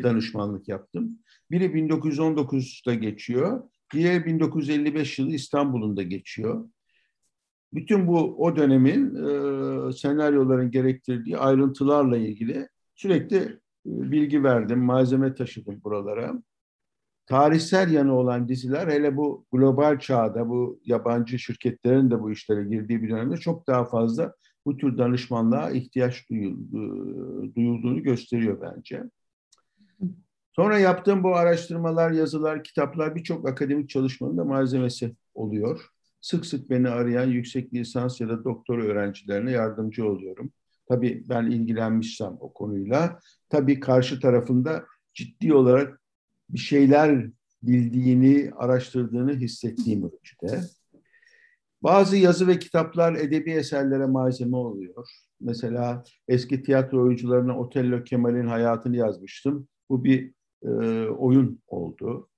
danışmanlık 0.02 0.68
yaptım. 0.68 1.18
Biri 1.50 1.64
1919'da 1.64 2.94
geçiyor, 2.94 3.62
diğeri 3.92 4.26
1955 4.26 5.18
yılı 5.18 5.30
İstanbul'un 5.30 5.96
da 5.96 6.02
geçiyor. 6.02 6.68
Bütün 7.72 8.06
bu 8.06 8.44
o 8.44 8.56
dönemin 8.56 9.14
e, 9.14 9.92
senaryoların 9.92 10.70
gerektirdiği 10.70 11.38
ayrıntılarla 11.38 12.16
ilgili 12.16 12.68
sürekli 12.94 13.36
e, 13.36 13.58
bilgi 13.84 14.44
verdim, 14.44 14.78
malzeme 14.78 15.34
taşıdım 15.34 15.80
buralara. 15.84 16.42
Tarihsel 17.26 17.92
yanı 17.92 18.14
olan 18.14 18.48
diziler 18.48 18.88
hele 18.88 19.16
bu 19.16 19.46
global 19.52 19.98
çağda 19.98 20.48
bu 20.48 20.80
yabancı 20.84 21.38
şirketlerin 21.38 22.10
de 22.10 22.20
bu 22.20 22.32
işlere 22.32 22.64
girdiği 22.64 23.02
bir 23.02 23.10
dönemde 23.10 23.36
çok 23.36 23.66
daha 23.66 23.84
fazla 23.84 24.34
bu 24.66 24.76
tür 24.76 24.98
danışmanlığa 24.98 25.70
ihtiyaç 25.70 26.30
duyulduğunu 27.56 28.02
gösteriyor 28.02 28.60
bence. 28.60 29.02
Sonra 30.52 30.78
yaptığım 30.78 31.22
bu 31.22 31.36
araştırmalar, 31.36 32.10
yazılar, 32.10 32.64
kitaplar 32.64 33.14
birçok 33.14 33.48
akademik 33.48 33.88
çalışmanın 33.88 34.38
da 34.38 34.44
malzemesi 34.44 35.16
oluyor. 35.34 35.86
Sık 36.20 36.46
sık 36.46 36.70
beni 36.70 36.88
arayan 36.88 37.26
yüksek 37.26 37.74
lisans 37.74 38.20
ya 38.20 38.28
da 38.28 38.44
doktora 38.44 38.84
öğrencilerine 38.84 39.50
yardımcı 39.50 40.08
oluyorum. 40.08 40.52
Tabii 40.88 41.24
ben 41.28 41.46
ilgilenmişsem 41.46 42.36
o 42.40 42.52
konuyla. 42.52 43.20
Tabii 43.48 43.80
karşı 43.80 44.20
tarafında 44.20 44.84
ciddi 45.14 45.54
olarak 45.54 46.00
bir 46.50 46.58
şeyler 46.58 47.30
bildiğini, 47.62 48.50
araştırdığını 48.56 49.36
hissettiğim 49.36 50.04
ölçüde. 50.04 50.60
Bazı 51.82 52.16
yazı 52.16 52.46
ve 52.46 52.58
kitaplar 52.58 53.14
edebi 53.14 53.50
eserlere 53.50 54.06
malzeme 54.06 54.56
oluyor. 54.56 55.08
Mesela 55.40 56.02
eski 56.28 56.62
tiyatro 56.62 57.02
oyuncularına 57.02 57.58
Otello 57.58 58.04
Kemal'in 58.04 58.46
hayatını 58.46 58.96
yazmıştım. 58.96 59.68
Bu 59.90 60.04
bir 60.04 60.32
e, 60.62 60.68
oyun 61.06 61.60
oldu. 61.66 62.28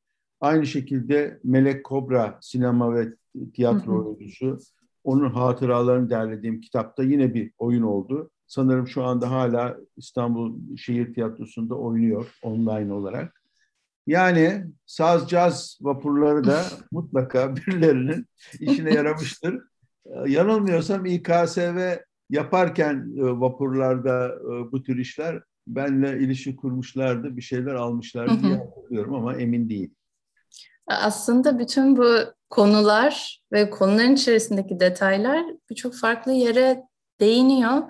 Aynı 0.40 0.66
şekilde 0.66 1.40
Melek 1.44 1.84
Kobra 1.84 2.38
sinema 2.40 2.94
ve 2.94 3.08
tiyatro 3.54 4.16
oyuncusu. 4.16 4.58
Onun 5.04 5.30
hatıralarını 5.30 6.10
derlediğim 6.10 6.60
kitapta 6.60 7.02
yine 7.02 7.34
bir 7.34 7.52
oyun 7.58 7.82
oldu. 7.82 8.30
Sanırım 8.46 8.88
şu 8.88 9.04
anda 9.04 9.30
hala 9.30 9.76
İstanbul 9.96 10.76
Şehir 10.76 11.14
Tiyatrosu'nda 11.14 11.74
oynuyor 11.74 12.38
online 12.42 12.92
olarak. 12.92 13.42
Yani 14.06 14.64
saz 14.86 15.28
caz 15.28 15.78
vapurları 15.80 16.44
da 16.44 16.62
mutlaka 16.92 17.56
birilerinin 17.56 18.26
işine 18.60 18.94
yaramıştır. 18.94 19.62
Yanılmıyorsam 20.26 21.06
İKSV 21.06 21.96
yaparken 22.30 23.12
e, 23.16 23.22
vapurlarda 23.22 24.26
e, 24.26 24.72
bu 24.72 24.82
tür 24.82 24.98
işler 24.98 25.42
benle 25.76 26.18
ilişki 26.18 26.56
kurmuşlardı, 26.56 27.36
bir 27.36 27.42
şeyler 27.42 27.74
almışlardı 27.74 28.42
diye 28.42 28.56
hatırlıyorum 28.56 29.14
ama 29.14 29.34
emin 29.34 29.68
değil. 29.68 29.94
Aslında 30.86 31.58
bütün 31.58 31.96
bu 31.96 32.16
konular 32.50 33.42
ve 33.52 33.70
konuların 33.70 34.14
içerisindeki 34.14 34.80
detaylar 34.80 35.44
birçok 35.70 35.94
farklı 35.94 36.32
yere 36.32 36.82
değiniyor 37.20 37.82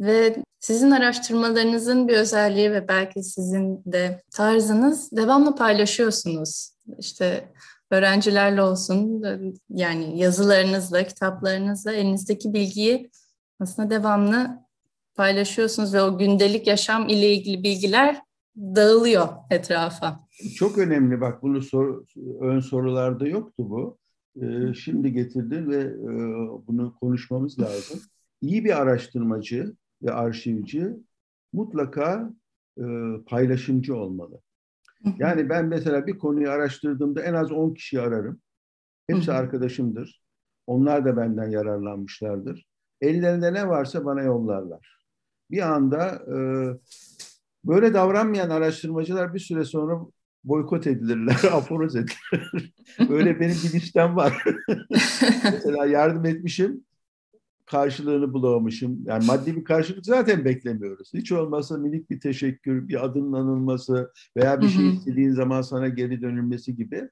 ve 0.00 0.36
sizin 0.60 0.90
araştırmalarınızın 0.90 2.08
bir 2.08 2.16
özelliği 2.16 2.72
ve 2.72 2.88
belki 2.88 3.22
sizin 3.22 3.82
de 3.84 4.22
tarzınız 4.32 5.12
devamlı 5.12 5.56
paylaşıyorsunuz. 5.56 6.74
İşte 6.98 7.52
öğrencilerle 7.90 8.62
olsun 8.62 9.24
yani 9.68 10.18
yazılarınızla, 10.18 11.02
kitaplarınızla 11.02 11.92
elinizdeki 11.92 12.52
bilgiyi 12.52 13.10
aslında 13.60 13.90
devamlı 13.90 14.63
paylaşıyorsunuz 15.14 15.94
ve 15.94 16.02
o 16.02 16.18
gündelik 16.18 16.66
yaşam 16.66 17.08
ile 17.08 17.32
ilgili 17.32 17.62
bilgiler 17.62 18.22
dağılıyor 18.56 19.28
etrafa. 19.50 20.20
Çok 20.56 20.78
önemli 20.78 21.20
bak 21.20 21.42
bunu 21.42 21.62
sor, 21.62 22.04
ön 22.40 22.60
sorularda 22.60 23.28
yoktu 23.28 23.70
bu. 23.70 23.98
Ee, 24.42 24.74
şimdi 24.74 25.12
getirdin 25.12 25.70
ve 25.70 25.80
e, 25.80 26.08
bunu 26.66 26.94
konuşmamız 27.00 27.58
lazım. 27.58 28.00
İyi 28.40 28.64
bir 28.64 28.80
araştırmacı 28.82 29.74
ve 30.02 30.12
arşivci 30.12 30.88
mutlaka 31.52 32.30
e, 32.78 32.84
paylaşımcı 33.26 33.96
olmalı. 33.96 34.40
Yani 35.18 35.48
ben 35.48 35.66
mesela 35.66 36.06
bir 36.06 36.18
konuyu 36.18 36.50
araştırdığımda 36.50 37.22
en 37.22 37.34
az 37.34 37.52
10 37.52 37.74
kişiyi 37.74 38.00
ararım. 38.00 38.40
Hepsi 39.06 39.32
arkadaşımdır. 39.32 40.22
Onlar 40.66 41.04
da 41.04 41.16
benden 41.16 41.50
yararlanmışlardır. 41.50 42.66
Ellerinde 43.00 43.54
ne 43.54 43.68
varsa 43.68 44.04
bana 44.04 44.22
yollarlar. 44.22 45.03
Bir 45.50 45.74
anda 45.74 46.22
e, 46.28 46.36
böyle 47.64 47.94
davranmayan 47.94 48.50
araştırmacılar 48.50 49.34
bir 49.34 49.38
süre 49.38 49.64
sonra 49.64 50.00
boykot 50.44 50.86
edilirler, 50.86 51.40
aforoz 51.52 51.96
edilirler. 51.96 52.72
Öyle 53.10 53.40
benim 53.40 53.56
bir 53.64 53.72
listem 53.72 54.16
var. 54.16 54.44
Mesela 55.44 55.86
yardım 55.86 56.24
etmişim, 56.26 56.84
karşılığını 57.66 58.32
bulamamışım. 58.32 59.04
Yani 59.06 59.26
maddi 59.26 59.56
bir 59.56 59.64
karşılık 59.64 60.06
zaten 60.06 60.44
beklemiyoruz. 60.44 61.14
Hiç 61.14 61.32
olmazsa 61.32 61.78
minik 61.78 62.10
bir 62.10 62.20
teşekkür, 62.20 62.88
bir 62.88 63.04
adının 63.04 63.32
anılması 63.32 64.12
veya 64.36 64.60
bir 64.60 64.68
şey 64.68 64.90
istediğin 64.90 65.32
zaman 65.32 65.62
sana 65.62 65.88
geri 65.88 66.22
dönülmesi 66.22 66.76
gibi. 66.76 67.10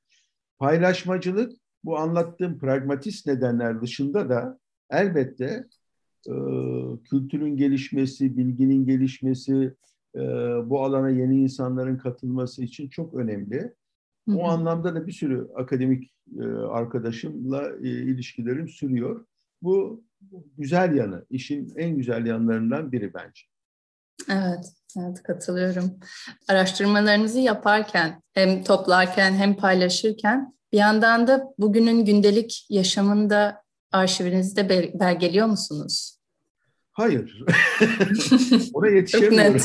Paylaşmacılık 0.58 1.52
bu 1.84 1.98
anlattığım 1.98 2.58
pragmatist 2.58 3.26
nedenler 3.26 3.82
dışında 3.82 4.28
da 4.28 4.58
elbette 4.90 5.66
e, 6.28 6.34
kültürün 7.10 7.56
gelişmesi, 7.56 8.36
bilginin 8.36 8.86
gelişmesi, 8.86 9.74
e, 10.16 10.20
bu 10.70 10.84
alana 10.84 11.10
yeni 11.10 11.42
insanların 11.42 11.98
katılması 11.98 12.62
için 12.62 12.88
çok 12.88 13.14
önemli. 13.14 13.74
O 14.28 14.32
hı 14.32 14.36
hı. 14.36 14.42
anlamda 14.42 14.94
da 14.94 15.06
bir 15.06 15.12
sürü 15.12 15.48
akademik 15.56 16.14
e, 16.40 16.44
arkadaşımla 16.52 17.76
e, 17.82 17.88
ilişkilerim 17.88 18.68
sürüyor. 18.68 19.26
Bu 19.62 20.04
güzel 20.58 20.96
yanı, 20.96 21.26
işin 21.30 21.72
en 21.76 21.96
güzel 21.96 22.26
yanlarından 22.26 22.92
biri 22.92 23.14
bence. 23.14 23.42
Evet, 24.30 24.72
evet 24.98 25.22
katılıyorum. 25.22 25.90
Araştırmalarınızı 26.48 27.38
yaparken, 27.38 28.22
hem 28.32 28.64
toplarken 28.64 29.32
hem 29.32 29.56
paylaşırken 29.56 30.54
bir 30.72 30.78
yandan 30.78 31.26
da 31.26 31.54
bugünün 31.58 32.04
gündelik 32.04 32.66
yaşamında 32.70 33.62
arşivinizde 33.92 34.68
belgeliyor 35.00 35.46
musunuz? 35.46 36.18
Hayır. 36.92 37.44
Ona 38.74 38.88
yetişemiyorum. 38.88 39.60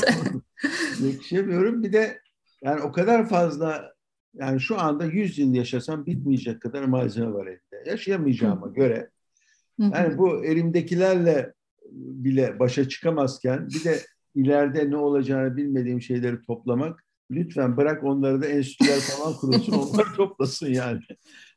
yetişemiyorum. 1.00 1.82
Bir 1.82 1.92
de 1.92 2.20
yani 2.62 2.82
o 2.82 2.92
kadar 2.92 3.28
fazla 3.28 3.92
yani 4.34 4.60
şu 4.60 4.80
anda 4.80 5.04
100 5.04 5.38
yıl 5.38 5.54
yaşasam 5.54 6.06
bitmeyecek 6.06 6.62
kadar 6.62 6.84
malzeme 6.84 7.32
var 7.32 7.46
elinde. 7.46 7.90
Yaşayamayacağıma 7.90 8.68
göre 8.68 9.10
yani 9.78 10.18
bu 10.18 10.44
elimdekilerle 10.44 11.54
bile 11.92 12.58
başa 12.58 12.88
çıkamazken 12.88 13.68
bir 13.68 13.84
de 13.84 14.00
ileride 14.34 14.90
ne 14.90 14.96
olacağını 14.96 15.56
bilmediğim 15.56 16.02
şeyleri 16.02 16.42
toplamak 16.42 17.04
lütfen 17.30 17.76
bırak 17.76 18.04
onları 18.04 18.42
da 18.42 18.46
enstitüler 18.46 19.00
falan 19.00 19.34
kurulsun 19.34 19.72
onlar 19.78 20.14
toplasın 20.16 20.72
yani. 20.72 21.00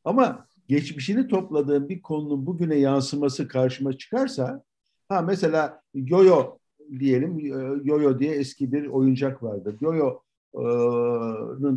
Ama 0.04 0.48
geçmişini 0.72 1.28
topladığım 1.28 1.90
bir 1.90 2.02
konunun 2.02 2.46
bugüne 2.46 2.76
yansıması 2.76 3.48
karşıma 3.48 3.98
çıkarsa 3.98 4.64
ha 5.10 5.22
mesela 5.22 5.82
yoyo 5.94 6.58
diyelim 7.00 7.40
yoyo 7.86 8.20
diye 8.20 8.36
eski 8.36 8.72
bir 8.72 8.88
oyuncak 8.88 9.44
vardır. 9.44 9.76
Yoyo'nun 9.82 10.22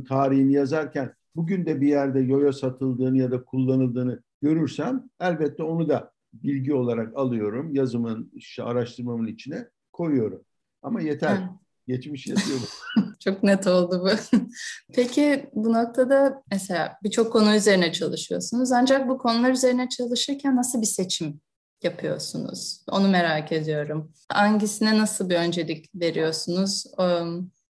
tarihini 0.04 0.52
yazarken 0.52 1.14
bugün 1.37 1.66
de 1.66 1.80
bir 1.80 1.88
yerde 1.88 2.20
yoyo 2.20 2.52
satıldığını 2.52 3.18
ya 3.18 3.30
da 3.30 3.44
kullanıldığını 3.44 4.22
görürsem 4.42 5.04
elbette 5.20 5.62
onu 5.62 5.88
da 5.88 6.12
bilgi 6.33 6.74
olarak 6.74 7.16
alıyorum. 7.16 7.74
Yazımın, 7.74 8.33
araştırmamın 8.62 9.26
içine 9.26 9.68
koyuyorum. 9.92 10.40
Ama 10.83 11.00
yeter. 11.00 11.48
Geçmiş 11.87 12.27
yatıyor. 12.27 12.61
Çok 13.20 13.42
net 13.42 13.66
oldu 13.66 14.05
bu. 14.05 14.38
Peki 14.94 15.51
bu 15.55 15.73
noktada 15.73 16.42
mesela 16.51 16.99
birçok 17.03 17.33
konu 17.33 17.55
üzerine 17.55 17.92
çalışıyorsunuz. 17.92 18.73
Ancak 18.73 19.09
bu 19.09 19.18
konular 19.18 19.51
üzerine 19.51 19.88
çalışırken 19.88 20.57
nasıl 20.57 20.81
bir 20.81 20.87
seçim 20.87 21.40
yapıyorsunuz? 21.83 22.85
Onu 22.90 23.09
merak 23.09 23.53
ediyorum. 23.53 24.12
Hangisine 24.29 24.99
nasıl 24.99 25.31
bir 25.31 25.37
öncelik 25.37 25.90
veriyorsunuz? 25.94 26.87
O, 26.99 27.25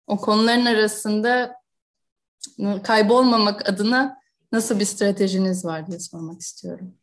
o 0.07 0.17
konuların 0.17 0.67
arasında 0.67 1.57
kaybolmamak 2.83 3.69
adına 3.69 4.17
nasıl 4.53 4.81
bir 4.81 4.85
stratejiniz 4.85 5.65
var 5.65 5.87
diye 5.87 5.99
sormak 5.99 6.41
istiyorum. 6.41 6.95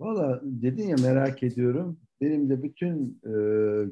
Valla 0.00 0.40
dedin 0.42 0.88
ya 0.88 0.96
merak 1.02 1.42
ediyorum. 1.42 2.00
Benim 2.20 2.50
de 2.50 2.62
bütün 2.62 3.20
e, 3.24 3.32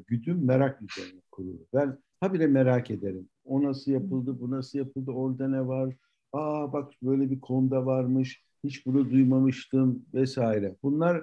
güdüm 0.07 0.45
merak 0.45 0.81
üzerine 0.81 1.21
kurulu. 1.31 1.67
Ben 1.73 1.97
habire 2.19 2.47
merak 2.47 2.91
ederim. 2.91 3.29
O 3.45 3.63
nasıl 3.63 3.91
yapıldı, 3.91 4.39
bu 4.41 4.51
nasıl 4.51 4.79
yapıldı, 4.79 5.11
orada 5.11 5.47
ne 5.47 5.67
var? 5.67 5.95
Aa 6.33 6.73
bak 6.73 6.93
böyle 7.03 7.31
bir 7.31 7.41
konuda 7.41 7.85
varmış, 7.85 8.43
hiç 8.63 8.85
bunu 8.85 9.09
duymamıştım 9.11 10.05
vesaire. 10.13 10.75
Bunlar 10.83 11.17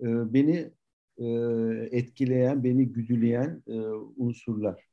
e, 0.00 0.34
beni 0.34 0.70
e, 1.18 1.26
etkileyen, 1.90 2.64
beni 2.64 2.88
güdüleyen 2.92 3.62
e, 3.66 3.80
unsurlar. 4.16 4.84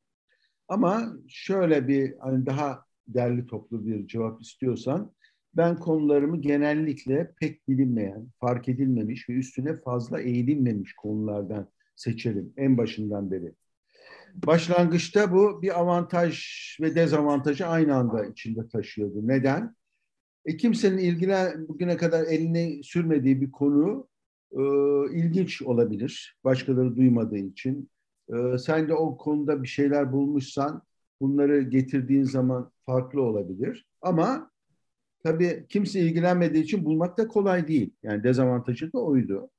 Ama 0.67 1.13
şöyle 1.27 1.87
bir 1.87 2.15
hani 2.19 2.45
daha 2.45 2.85
derli 3.07 3.45
toplu 3.45 3.85
bir 3.85 4.07
cevap 4.07 4.41
istiyorsan, 4.41 5.11
ben 5.53 5.77
konularımı 5.77 6.41
genellikle 6.41 7.33
pek 7.39 7.67
bilinmeyen, 7.67 8.27
fark 8.39 8.69
edilmemiş 8.69 9.29
ve 9.29 9.33
üstüne 9.33 9.81
fazla 9.81 10.21
eğilinmemiş 10.21 10.93
konulardan 10.93 11.67
seçerim 11.95 12.53
en 12.57 12.77
başından 12.77 13.31
beri. 13.31 13.53
Başlangıçta 14.35 15.31
bu 15.31 15.61
bir 15.61 15.79
avantaj 15.79 16.47
ve 16.81 16.95
dezavantajı 16.95 17.67
aynı 17.67 17.95
anda 17.95 18.25
içinde 18.25 18.67
taşıyordu. 18.67 19.27
Neden? 19.27 19.75
E, 20.45 20.57
kimsenin 20.57 20.97
ilgilen 20.97 21.67
bugüne 21.67 21.97
kadar 21.97 22.23
elini 22.23 22.83
sürmediği 22.83 23.41
bir 23.41 23.51
konu 23.51 24.07
e, 24.51 24.61
ilginç 25.13 25.61
olabilir. 25.61 26.37
Başkaları 26.43 26.95
duymadığı 26.95 27.37
için. 27.37 27.89
E, 28.29 28.57
sen 28.57 28.89
de 28.89 28.93
o 28.93 29.17
konuda 29.17 29.63
bir 29.63 29.67
şeyler 29.67 30.11
bulmuşsan 30.11 30.81
bunları 31.21 31.61
getirdiğin 31.61 32.23
zaman 32.23 32.71
farklı 32.85 33.21
olabilir. 33.21 33.87
Ama 34.01 34.51
tabii 35.23 35.65
kimse 35.69 35.99
ilgilenmediği 35.99 36.63
için 36.63 36.85
bulmak 36.85 37.17
da 37.17 37.27
kolay 37.27 37.67
değil. 37.67 37.93
Yani 38.03 38.23
dezavantajı 38.23 38.93
da 38.93 38.99
oydu. 38.99 39.49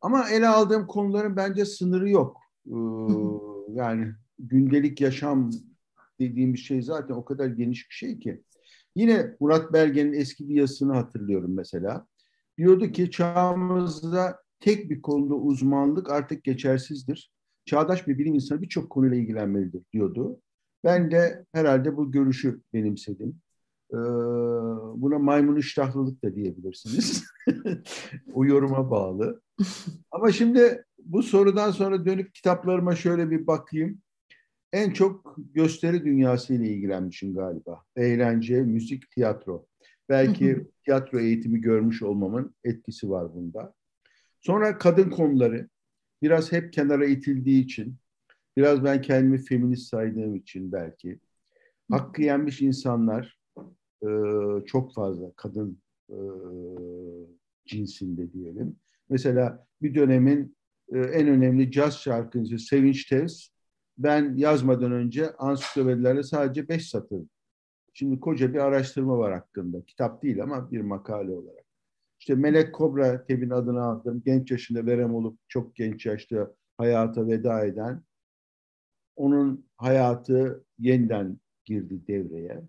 Ama 0.00 0.30
ele 0.30 0.48
aldığım 0.48 0.86
konuların 0.86 1.36
bence 1.36 1.64
sınırı 1.64 2.08
yok. 2.08 2.43
Ee, 2.66 2.74
yani 3.72 4.12
gündelik 4.38 5.00
yaşam 5.00 5.50
dediğim 6.20 6.52
bir 6.52 6.58
şey 6.58 6.82
zaten 6.82 7.14
o 7.14 7.24
kadar 7.24 7.46
geniş 7.46 7.90
bir 7.90 7.94
şey 7.94 8.18
ki. 8.18 8.42
Yine 8.96 9.36
Murat 9.40 9.72
Belge'nin 9.72 10.12
eski 10.12 10.48
bir 10.48 10.54
yazısını 10.54 10.92
hatırlıyorum 10.92 11.54
mesela. 11.54 12.06
Diyordu 12.58 12.92
ki 12.92 13.10
çağımızda 13.10 14.38
tek 14.60 14.90
bir 14.90 15.02
konuda 15.02 15.34
uzmanlık 15.34 16.10
artık 16.10 16.44
geçersizdir. 16.44 17.32
Çağdaş 17.64 18.08
bir 18.08 18.18
bilim 18.18 18.34
insanı 18.34 18.62
birçok 18.62 18.90
konuyla 18.90 19.16
ilgilenmelidir 19.16 19.82
diyordu. 19.92 20.40
Ben 20.84 21.10
de 21.10 21.44
herhalde 21.52 21.96
bu 21.96 22.12
görüşü 22.12 22.60
benimsedim. 22.72 23.36
Ee, 23.92 23.96
buna 24.94 25.18
maymun 25.18 25.56
iştahlılık 25.56 26.24
da 26.24 26.34
diyebilirsiniz. 26.34 27.24
o 28.32 28.44
yoruma 28.44 28.90
bağlı. 28.90 29.40
Ama 30.10 30.32
şimdi 30.32 30.84
bu 31.04 31.22
sorudan 31.22 31.70
sonra 31.70 32.04
dönüp 32.04 32.34
kitaplarıma 32.34 32.96
şöyle 32.96 33.30
bir 33.30 33.46
bakayım. 33.46 33.98
En 34.72 34.90
çok 34.90 35.36
gösteri 35.54 36.04
dünyası 36.04 36.54
ile 36.54 36.68
ilgilenmişim 36.68 37.34
galiba. 37.34 37.82
Eğlence, 37.96 38.62
müzik, 38.62 39.10
tiyatro. 39.10 39.66
Belki 40.08 40.66
tiyatro 40.84 41.20
eğitimi 41.20 41.60
görmüş 41.60 42.02
olmamın 42.02 42.54
etkisi 42.64 43.10
var 43.10 43.34
bunda. 43.34 43.74
Sonra 44.40 44.78
kadın 44.78 45.10
konuları. 45.10 45.68
Biraz 46.22 46.52
hep 46.52 46.72
kenara 46.72 47.06
itildiği 47.06 47.64
için. 47.64 47.96
Biraz 48.56 48.84
ben 48.84 49.02
kendimi 49.02 49.38
feminist 49.38 49.88
saydığım 49.88 50.36
için 50.36 50.72
belki. 50.72 51.20
Hakkı 51.90 52.22
yenmiş 52.22 52.62
insanlar 52.62 53.38
e, 54.02 54.08
çok 54.66 54.94
fazla 54.94 55.32
kadın 55.36 55.78
e, 56.10 56.18
cinsinde 57.66 58.32
diyelim. 58.32 58.76
Mesela 59.08 59.66
bir 59.82 59.94
dönemin 59.94 60.56
e, 60.92 60.98
en 60.98 61.28
önemli 61.28 61.70
caz 61.70 61.98
şarkıcı 61.98 62.58
Sevinç 62.58 63.04
Tez 63.04 63.50
ben 63.98 64.36
yazmadan 64.36 64.92
önce 64.92 65.32
ansiklopedilerde 65.36 66.22
sadece 66.22 66.68
beş 66.68 66.88
satır. 66.88 67.22
Şimdi 67.94 68.20
koca 68.20 68.54
bir 68.54 68.58
araştırma 68.58 69.18
var 69.18 69.32
hakkında. 69.32 69.84
Kitap 69.84 70.22
değil 70.22 70.42
ama 70.42 70.70
bir 70.70 70.80
makale 70.80 71.32
olarak. 71.32 71.64
İşte 72.20 72.34
Melek 72.34 72.74
Kobra 72.74 73.24
Tebin 73.24 73.50
adını 73.50 73.82
aldım. 73.82 74.22
Genç 74.24 74.50
yaşında 74.50 74.86
verem 74.86 75.14
olup 75.14 75.38
çok 75.48 75.76
genç 75.76 76.06
yaşta 76.06 76.54
hayata 76.78 77.26
veda 77.26 77.64
eden. 77.64 78.02
Onun 79.16 79.66
hayatı 79.76 80.64
yeniden 80.78 81.38
girdi 81.64 82.06
devreye. 82.06 82.62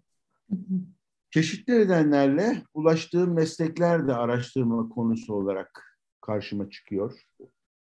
Çeşitli 1.30 1.74
nedenlerle 1.74 2.64
ulaştığım 2.74 3.34
meslekler 3.34 4.08
de 4.08 4.14
araştırma 4.14 4.90
konusu 4.90 5.34
olarak 5.34 6.00
karşıma 6.22 6.70
çıkıyor. 6.70 7.22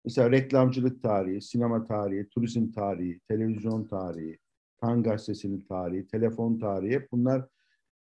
Mesela 0.05 0.31
reklamcılık 0.31 1.03
tarihi, 1.03 1.41
sinema 1.41 1.85
tarihi, 1.85 2.29
turizm 2.29 2.71
tarihi, 2.71 3.19
televizyon 3.27 3.83
tarihi, 3.88 4.38
Tan 4.81 5.03
Gazetesi'nin 5.03 5.62
tarihi, 5.62 6.07
telefon 6.07 6.59
tarihi 6.59 7.07
bunlar 7.12 7.39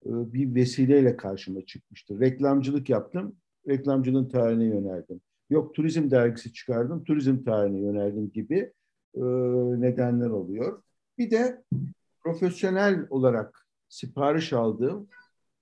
e, 0.07 0.11
bir 0.33 0.55
vesileyle 0.55 1.16
karşıma 1.16 1.66
çıkmıştır. 1.66 2.20
Reklamcılık 2.20 2.90
yaptım, 2.90 3.37
reklamcılığın 3.68 4.29
tarihine 4.29 4.64
yöneldim. 4.64 5.20
Yok 5.51 5.74
turizm 5.74 6.11
dergisi 6.11 6.53
çıkardım, 6.53 7.05
turizm 7.05 7.44
tarihine 7.44 7.81
yöneldim 7.81 8.31
gibi 8.31 8.72
e, 9.14 9.22
nedenler 9.81 10.31
oluyor. 10.31 10.83
Bir 11.18 11.31
de 11.31 11.62
profesyonel 12.20 13.07
olarak 13.11 13.66
sipariş 13.88 14.53
aldığım 14.53 15.09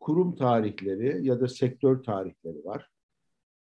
kurum 0.01 0.37
tarihleri 0.37 1.27
ya 1.27 1.41
da 1.41 1.49
sektör 1.49 2.03
tarihleri 2.03 2.65
var. 2.65 2.91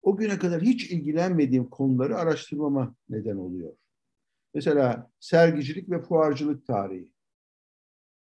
O 0.03 0.17
güne 0.17 0.39
kadar 0.39 0.63
hiç 0.63 0.91
ilgilenmediğim 0.91 1.71
konuları 1.71 2.17
araştırmama 2.17 2.95
neden 3.09 3.37
oluyor. 3.37 3.73
Mesela 4.55 5.11
sergicilik 5.21 5.91
ve 5.91 6.03
fuarcılık 6.03 6.67
tarihi, 6.67 7.13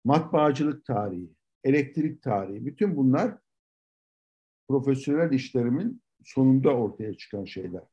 matbaacılık 0.03 0.86
tarihi, 0.86 1.29
elektrik 1.63 2.21
tarihi, 2.21 2.65
bütün 2.65 2.95
bunlar 2.95 3.38
profesyonel 4.67 5.32
işlerimin 5.32 6.01
sonunda 6.23 6.75
ortaya 6.75 7.13
çıkan 7.13 7.45
şeyler. 7.45 7.84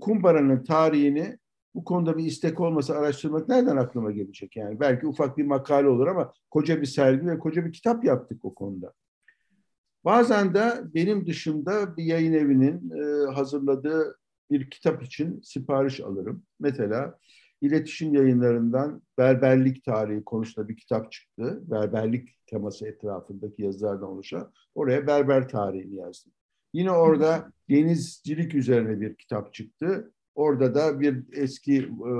Kumbaranın 0.00 0.64
tarihini 0.64 1.38
bu 1.74 1.84
konuda 1.84 2.16
bir 2.16 2.24
istek 2.24 2.60
olmasa 2.60 2.94
araştırmak 2.94 3.48
nereden 3.48 3.76
aklıma 3.76 4.10
gelecek 4.10 4.56
yani? 4.56 4.80
Belki 4.80 5.06
ufak 5.06 5.38
bir 5.38 5.44
makale 5.44 5.88
olur 5.88 6.06
ama 6.06 6.32
koca 6.50 6.80
bir 6.80 6.86
sergi 6.86 7.26
ve 7.26 7.38
koca 7.38 7.64
bir 7.64 7.72
kitap 7.72 8.04
yaptık 8.04 8.44
o 8.44 8.54
konuda. 8.54 8.92
Bazen 10.04 10.54
de 10.54 10.72
benim 10.94 11.26
dışında 11.26 11.96
bir 11.96 12.04
yayın 12.04 12.32
evinin 12.32 12.90
e, 12.90 13.32
hazırladığı 13.32 14.18
bir 14.50 14.70
kitap 14.70 15.02
için 15.02 15.40
sipariş 15.40 16.00
alırım. 16.00 16.42
Mesela 16.60 17.18
iletişim 17.60 18.14
yayınlarından 18.14 19.02
berberlik 19.18 19.84
tarihi 19.84 20.24
konusunda 20.24 20.68
bir 20.68 20.76
kitap 20.76 21.12
çıktı. 21.12 21.60
Berberlik 21.62 22.46
teması 22.46 22.88
etrafındaki 22.88 23.62
yazılardan 23.62 24.08
oluşan. 24.08 24.52
Oraya 24.74 25.06
berber 25.06 25.48
tarihini 25.48 25.96
yazdım. 25.96 26.32
Yine 26.72 26.90
orada 26.90 27.52
denizcilik 27.70 28.54
üzerine 28.54 29.00
bir 29.00 29.14
kitap 29.14 29.54
çıktı. 29.54 30.12
Orada 30.34 30.74
da 30.74 31.00
bir 31.00 31.24
eski 31.32 31.76
e, 31.76 32.12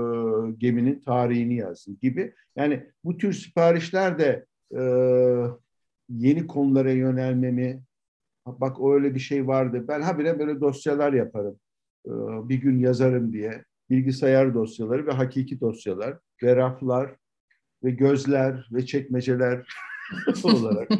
geminin 0.58 1.00
tarihini 1.00 1.56
yazdım 1.56 1.98
gibi. 2.02 2.34
Yani 2.56 2.86
bu 3.04 3.18
tür 3.18 3.32
siparişler 3.32 4.18
de 4.18 4.46
e, 4.74 4.80
yeni 6.08 6.46
konulara 6.46 6.92
yönelmemi, 6.92 7.82
bak 8.46 8.76
öyle 8.94 9.14
bir 9.14 9.20
şey 9.20 9.46
vardı. 9.46 9.84
Ben 9.88 10.00
habire 10.00 10.38
böyle 10.38 10.60
dosyalar 10.60 11.12
yaparım. 11.12 11.56
E, 12.06 12.10
bir 12.48 12.54
gün 12.54 12.78
yazarım 12.78 13.32
diye. 13.32 13.64
Bilgisayar 13.90 14.54
dosyaları 14.54 15.06
ve 15.06 15.12
hakiki 15.12 15.60
dosyalar 15.60 16.18
ve 16.42 16.56
raflar 16.56 17.16
ve 17.84 17.90
gözler 17.90 18.68
ve 18.72 18.86
çekmeceler 18.86 19.68
olarak. 20.44 20.90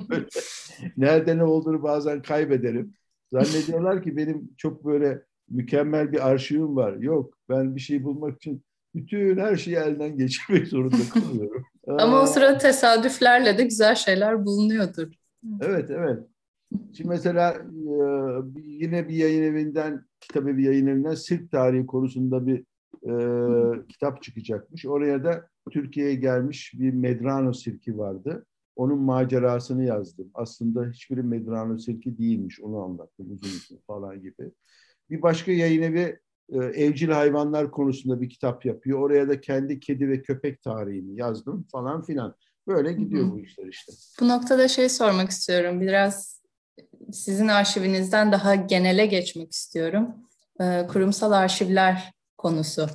Nerede 0.96 1.38
ne 1.38 1.44
olduğunu 1.44 1.82
bazen 1.82 2.22
kaybederim. 2.22 2.94
Zannediyorlar 3.32 4.02
ki 4.02 4.16
benim 4.16 4.50
çok 4.56 4.84
böyle 4.84 5.22
mükemmel 5.50 6.12
bir 6.12 6.28
arşivim 6.28 6.76
var. 6.76 6.96
Yok 6.96 7.34
ben 7.48 7.76
bir 7.76 7.80
şey 7.80 8.04
bulmak 8.04 8.36
için 8.36 8.62
bütün 8.94 9.38
her 9.38 9.56
şeyi 9.56 9.76
elden 9.76 10.16
geçirmek 10.16 10.68
zorunda 10.68 11.08
kalıyorum. 11.14 11.64
Ama 11.88 12.22
o 12.22 12.26
sırada 12.26 12.58
tesadüflerle 12.58 13.58
de 13.58 13.64
güzel 13.64 13.94
şeyler 13.94 14.44
bulunuyordur. 14.44 15.08
Evet, 15.60 15.90
evet. 15.90 16.18
Şimdi 16.92 17.08
mesela 17.08 17.52
e, 17.52 18.60
yine 18.60 19.08
bir 19.08 19.14
yayın 19.14 19.42
evinden, 19.42 20.04
kitabı 20.20 20.56
bir 20.56 20.64
yayın 20.64 20.86
evinden 20.86 21.14
Sirk 21.14 21.50
tarihi 21.50 21.86
konusunda 21.86 22.46
bir 22.46 22.64
e, 23.02 23.86
kitap 23.88 24.22
çıkacakmış. 24.22 24.86
Oraya 24.86 25.24
da 25.24 25.48
Türkiye'ye 25.70 26.14
gelmiş 26.14 26.74
bir 26.78 26.92
Medrano 26.92 27.52
sirki 27.52 27.98
vardı. 27.98 28.46
Onun 28.76 28.98
macerasını 28.98 29.84
yazdım. 29.84 30.30
Aslında 30.34 30.86
hiçbiri 30.86 31.22
Medrano 31.22 31.78
sirki 31.78 32.18
değilmiş. 32.18 32.60
Onu 32.60 32.78
anlattım 32.78 33.32
uzun 33.32 33.48
uzun 33.48 33.78
falan 33.86 34.20
gibi. 34.20 34.52
Bir 35.10 35.22
başka 35.22 35.52
yayın 35.52 35.82
evi 35.82 36.18
evcil 36.52 37.08
hayvanlar 37.08 37.70
konusunda 37.70 38.20
bir 38.20 38.28
kitap 38.28 38.64
yapıyor. 38.64 38.98
Oraya 38.98 39.28
da 39.28 39.40
kendi 39.40 39.80
kedi 39.80 40.08
ve 40.08 40.22
köpek 40.22 40.62
tarihini 40.62 41.20
yazdım 41.20 41.66
falan 41.72 42.02
filan. 42.02 42.34
Böyle 42.66 42.92
gidiyor 42.92 43.24
Hı-hı. 43.24 43.32
bu 43.32 43.40
işler 43.40 43.66
işte. 43.66 43.92
Bu 44.20 44.28
noktada 44.28 44.68
şey 44.68 44.88
sormak 44.88 45.30
istiyorum. 45.30 45.80
Biraz 45.80 46.40
sizin 47.12 47.48
arşivinizden 47.48 48.32
daha 48.32 48.54
genele 48.54 49.06
geçmek 49.06 49.52
istiyorum. 49.52 50.08
E, 50.60 50.86
kurumsal 50.86 51.32
arşivler 51.32 52.12
konusu. 52.36 52.86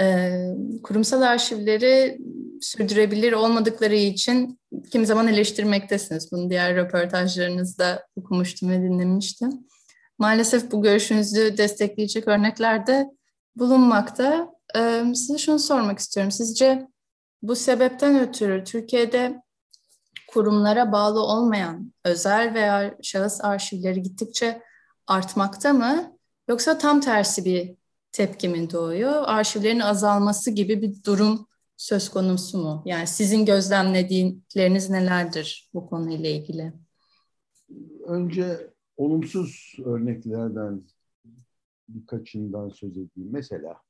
E, 0.00 0.36
kurumsal 0.82 1.22
arşivleri 1.22 2.18
sürdürebilir 2.60 3.32
olmadıkları 3.32 3.94
için 3.94 4.58
kim 4.90 5.06
zaman 5.06 5.28
eleştirmektesiniz. 5.28 6.32
Bunu 6.32 6.50
diğer 6.50 6.76
röportajlarınızda 6.76 8.06
okumuştum 8.16 8.70
ve 8.70 8.82
dinlemiştim 8.82 9.66
maalesef 10.22 10.72
bu 10.72 10.82
görüşünüzü 10.82 11.56
destekleyecek 11.56 12.28
örnekler 12.28 12.86
de 12.86 13.10
bulunmakta. 13.56 14.48
Ee, 14.76 15.04
size 15.14 15.38
şunu 15.38 15.58
sormak 15.58 15.98
istiyorum. 15.98 16.30
Sizce 16.30 16.88
bu 17.42 17.56
sebepten 17.56 18.20
ötürü 18.20 18.64
Türkiye'de 18.64 19.42
kurumlara 20.28 20.92
bağlı 20.92 21.20
olmayan 21.20 21.92
özel 22.04 22.54
veya 22.54 22.94
şahıs 23.02 23.44
arşivleri 23.44 24.02
gittikçe 24.02 24.62
artmakta 25.06 25.72
mı? 25.72 26.18
Yoksa 26.48 26.78
tam 26.78 27.00
tersi 27.00 27.44
bir 27.44 27.76
tepki 28.12 28.48
mi 28.48 28.70
doğuyor? 28.70 29.22
Arşivlerin 29.26 29.80
azalması 29.80 30.50
gibi 30.50 30.82
bir 30.82 31.04
durum 31.04 31.46
söz 31.76 32.08
konusu 32.08 32.58
mu? 32.58 32.82
Yani 32.86 33.06
sizin 33.06 33.46
gözlemledikleriniz 33.46 34.90
nelerdir 34.90 35.70
bu 35.74 35.86
konuyla 35.86 36.30
ilgili? 36.30 36.72
Önce 38.06 38.71
olumsuz 39.04 39.76
örneklerden 39.84 40.82
birkaçından 41.88 42.68
söz 42.68 42.90
edeyim. 42.90 43.30
Mesela 43.32 43.82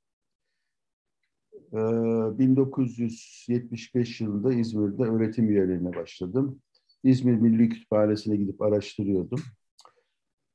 1975 1.73 4.21
e, 4.21 4.25
yılında 4.25 4.53
İzmir'de 4.53 5.03
öğretim 5.03 5.51
üyelerine 5.51 5.97
başladım. 5.97 6.61
İzmir 7.05 7.35
Milli 7.35 7.69
Kütüphanesi'ne 7.69 8.37
gidip 8.37 8.63
araştırıyordum. 8.63 9.41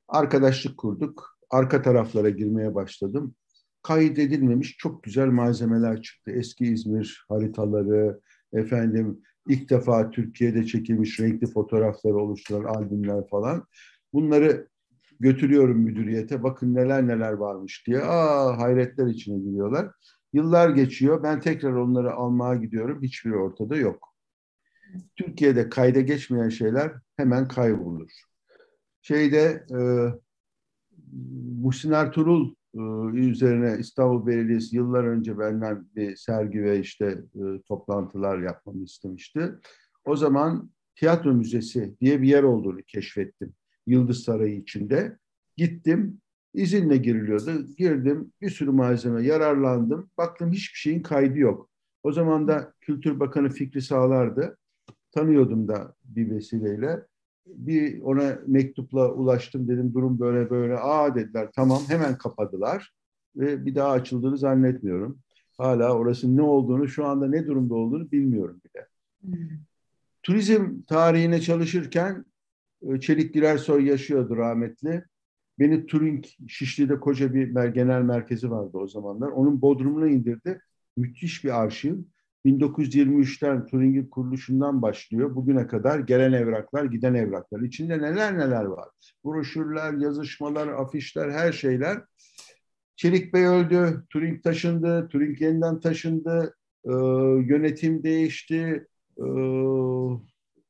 Arkadaşlık 0.08 0.78
kurduk. 0.78 1.38
Arka 1.50 1.82
taraflara 1.82 2.30
girmeye 2.30 2.74
başladım. 2.74 3.34
Kaydedilmemiş 3.82 4.76
çok 4.76 5.02
güzel 5.02 5.26
malzemeler 5.26 6.02
çıktı. 6.02 6.30
Eski 6.30 6.64
İzmir 6.64 7.24
haritaları, 7.28 8.20
efendim 8.52 9.22
ilk 9.48 9.70
defa 9.70 10.10
Türkiye'de 10.10 10.66
çekilmiş 10.66 11.20
renkli 11.20 11.46
fotoğrafları 11.46 12.16
oluşturan 12.16 12.64
albümler 12.64 13.28
falan. 13.28 13.66
Bunları 14.12 14.68
götürüyorum 15.20 15.78
müdüriyete. 15.78 16.42
Bakın 16.42 16.74
neler 16.74 17.06
neler 17.06 17.32
varmış 17.32 17.86
diye. 17.86 18.02
Aa 18.02 18.58
hayretler 18.58 19.06
içine 19.06 19.38
giriyorlar. 19.38 19.90
Yıllar 20.32 20.70
geçiyor. 20.70 21.22
Ben 21.22 21.40
tekrar 21.40 21.72
onları 21.72 22.12
almaya 22.12 22.54
gidiyorum. 22.54 23.02
Hiçbiri 23.02 23.36
ortada 23.36 23.76
yok. 23.76 24.14
Türkiye'de 25.16 25.68
kayda 25.68 26.00
geçmeyen 26.00 26.48
şeyler 26.48 26.92
hemen 27.16 27.48
kaybolur. 27.48 28.10
Şeyde 29.02 29.66
e, 29.70 29.78
Muhsin 31.62 31.92
Ertuğrul 31.92 32.54
e, 32.74 32.80
üzerine 33.18 33.76
İstanbul 33.80 34.26
Belediyesi 34.26 34.76
yıllar 34.76 35.04
önce 35.04 35.38
benden 35.38 35.88
bir 35.96 36.16
sergi 36.16 36.62
ve 36.62 36.80
işte 36.80 37.06
e, 37.34 37.62
toplantılar 37.68 38.38
yapmamı 38.38 38.84
istemişti. 38.84 39.54
O 40.04 40.16
zaman 40.16 40.70
tiyatro 40.96 41.34
müzesi 41.34 41.96
diye 42.00 42.22
bir 42.22 42.28
yer 42.28 42.42
olduğunu 42.42 42.82
keşfettim. 42.82 43.54
Yıldız 43.88 44.24
Sarayı 44.24 44.56
içinde. 44.56 45.18
Gittim, 45.56 46.20
izinle 46.54 46.96
giriliyordu. 46.96 47.66
Girdim, 47.78 48.32
bir 48.40 48.50
sürü 48.50 48.70
malzeme 48.70 49.22
yararlandım. 49.22 50.10
Baktım 50.18 50.52
hiçbir 50.52 50.78
şeyin 50.78 51.02
kaydı 51.02 51.38
yok. 51.38 51.70
O 52.02 52.12
zaman 52.12 52.48
da 52.48 52.72
Kültür 52.80 53.20
Bakanı 53.20 53.50
Fikri 53.50 53.82
Sağlar'dı. 53.82 54.58
Tanıyordum 55.12 55.68
da 55.68 55.94
bir 56.04 56.30
vesileyle. 56.30 57.06
Bir 57.46 58.02
ona 58.02 58.38
mektupla 58.46 59.12
ulaştım 59.12 59.68
dedim 59.68 59.94
durum 59.94 60.20
böyle 60.20 60.50
böyle. 60.50 60.78
Aa 60.78 61.14
dediler 61.14 61.48
tamam 61.54 61.82
hemen 61.88 62.18
kapadılar. 62.18 62.92
Ve 63.36 63.66
bir 63.66 63.74
daha 63.74 63.90
açıldığını 63.90 64.38
zannetmiyorum. 64.38 65.18
Hala 65.58 65.92
orası 65.92 66.36
ne 66.36 66.42
olduğunu 66.42 66.88
şu 66.88 67.06
anda 67.06 67.28
ne 67.28 67.46
durumda 67.46 67.74
olduğunu 67.74 68.10
bilmiyorum 68.10 68.60
bile. 68.64 68.86
Hmm. 69.20 69.48
Turizm 70.22 70.82
tarihine 70.86 71.40
çalışırken 71.40 72.24
Çelik 73.00 73.34
Girersoy 73.34 73.86
yaşıyordu 73.86 74.36
rahmetli. 74.36 75.04
Beni 75.58 75.86
Turing, 75.86 76.24
Şişli'de 76.48 77.00
koca 77.00 77.34
bir 77.34 77.64
genel 77.64 78.02
merkezi 78.02 78.50
vardı 78.50 78.78
o 78.78 78.86
zamanlar. 78.86 79.28
Onun 79.28 79.62
bodrumuna 79.62 80.08
indirdi. 80.08 80.60
Müthiş 80.96 81.44
bir 81.44 81.62
arşiv. 81.62 81.94
1923'ten 82.46 83.66
Turing'in 83.66 84.06
kuruluşundan 84.06 84.82
başlıyor. 84.82 85.34
Bugüne 85.34 85.66
kadar 85.66 85.98
gelen 85.98 86.32
evraklar, 86.32 86.84
giden 86.84 87.14
evraklar. 87.14 87.60
İçinde 87.60 87.98
neler 87.98 88.38
neler 88.38 88.64
var. 88.64 88.88
Broşürler, 89.24 89.92
yazışmalar, 89.92 90.68
afişler, 90.68 91.30
her 91.30 91.52
şeyler. 91.52 91.98
Çelik 92.96 93.34
Bey 93.34 93.46
öldü, 93.46 94.04
Turing 94.10 94.42
taşındı, 94.42 95.08
Turing 95.08 95.40
yeniden 95.40 95.80
taşındı, 95.80 96.54
ee, 96.84 96.90
yönetim 97.48 98.02
değişti, 98.02 98.86
ee, 99.18 99.22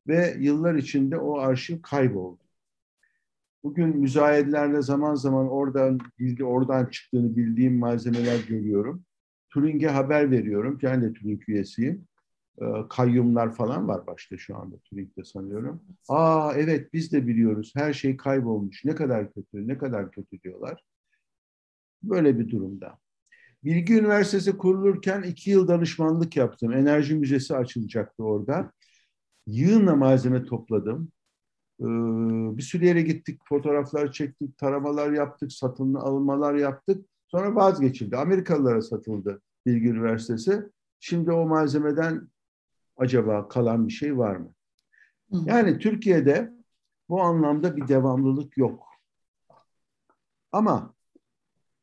ve 0.08 0.36
yıllar 0.38 0.74
içinde 0.74 1.18
o 1.18 1.38
arşiv 1.38 1.82
kayboldu. 1.82 2.42
Bugün 3.62 3.96
müzayedelerde 3.96 4.82
zaman 4.82 5.14
zaman 5.14 5.48
oradan 5.48 6.00
bilgi 6.18 6.44
oradan 6.44 6.86
çıktığını 6.86 7.36
bildiğim 7.36 7.78
malzemeler 7.78 8.40
görüyorum. 8.48 9.04
Turing'e 9.50 9.88
haber 9.88 10.30
veriyorum. 10.30 10.78
Ben 10.82 11.02
de 11.02 11.12
Turing 11.12 11.48
üyesiyim. 11.48 12.08
Ee, 12.60 12.64
kayyumlar 12.90 13.54
falan 13.54 13.88
var 13.88 14.06
başta 14.06 14.36
şu 14.38 14.56
anda 14.56 14.76
Turing'de 14.78 15.24
sanıyorum. 15.24 15.82
Aa 16.08 16.52
evet 16.56 16.92
biz 16.92 17.12
de 17.12 17.26
biliyoruz. 17.26 17.72
Her 17.76 17.92
şey 17.92 18.16
kaybolmuş. 18.16 18.84
Ne 18.84 18.94
kadar 18.94 19.32
kötü, 19.32 19.68
ne 19.68 19.78
kadar 19.78 20.10
kötü 20.10 20.42
diyorlar. 20.42 20.84
Böyle 22.02 22.38
bir 22.38 22.50
durumda. 22.50 22.98
Bilgi 23.64 23.94
Üniversitesi 23.94 24.58
kurulurken 24.58 25.22
iki 25.22 25.50
yıl 25.50 25.68
danışmanlık 25.68 26.36
yaptım. 26.36 26.72
Enerji 26.72 27.14
Müzesi 27.14 27.56
açılacaktı 27.56 28.24
orada 28.24 28.72
yığınla 29.48 29.96
malzeme 29.96 30.44
topladım. 30.44 31.12
Ee, 31.80 31.84
bir 32.56 32.62
sürü 32.62 32.84
yere 32.84 33.02
gittik, 33.02 33.40
fotoğraflar 33.44 34.12
çektik, 34.12 34.58
taramalar 34.58 35.12
yaptık, 35.12 35.52
satın 35.52 35.94
almalar 35.94 36.54
yaptık. 36.54 37.06
Sonra 37.28 37.54
vazgeçildi. 37.54 38.16
Amerikalılara 38.16 38.82
satıldı. 38.82 39.42
Bilgi 39.66 39.88
Üniversitesi. 39.88 40.62
Şimdi 41.00 41.32
o 41.32 41.46
malzemeden 41.46 42.28
acaba 42.96 43.48
kalan 43.48 43.88
bir 43.88 43.92
şey 43.92 44.18
var 44.18 44.36
mı? 44.36 44.52
Yani 45.44 45.78
Türkiye'de 45.78 46.52
bu 47.08 47.22
anlamda 47.22 47.76
bir 47.76 47.88
devamlılık 47.88 48.56
yok. 48.56 48.88
Ama 50.52 50.94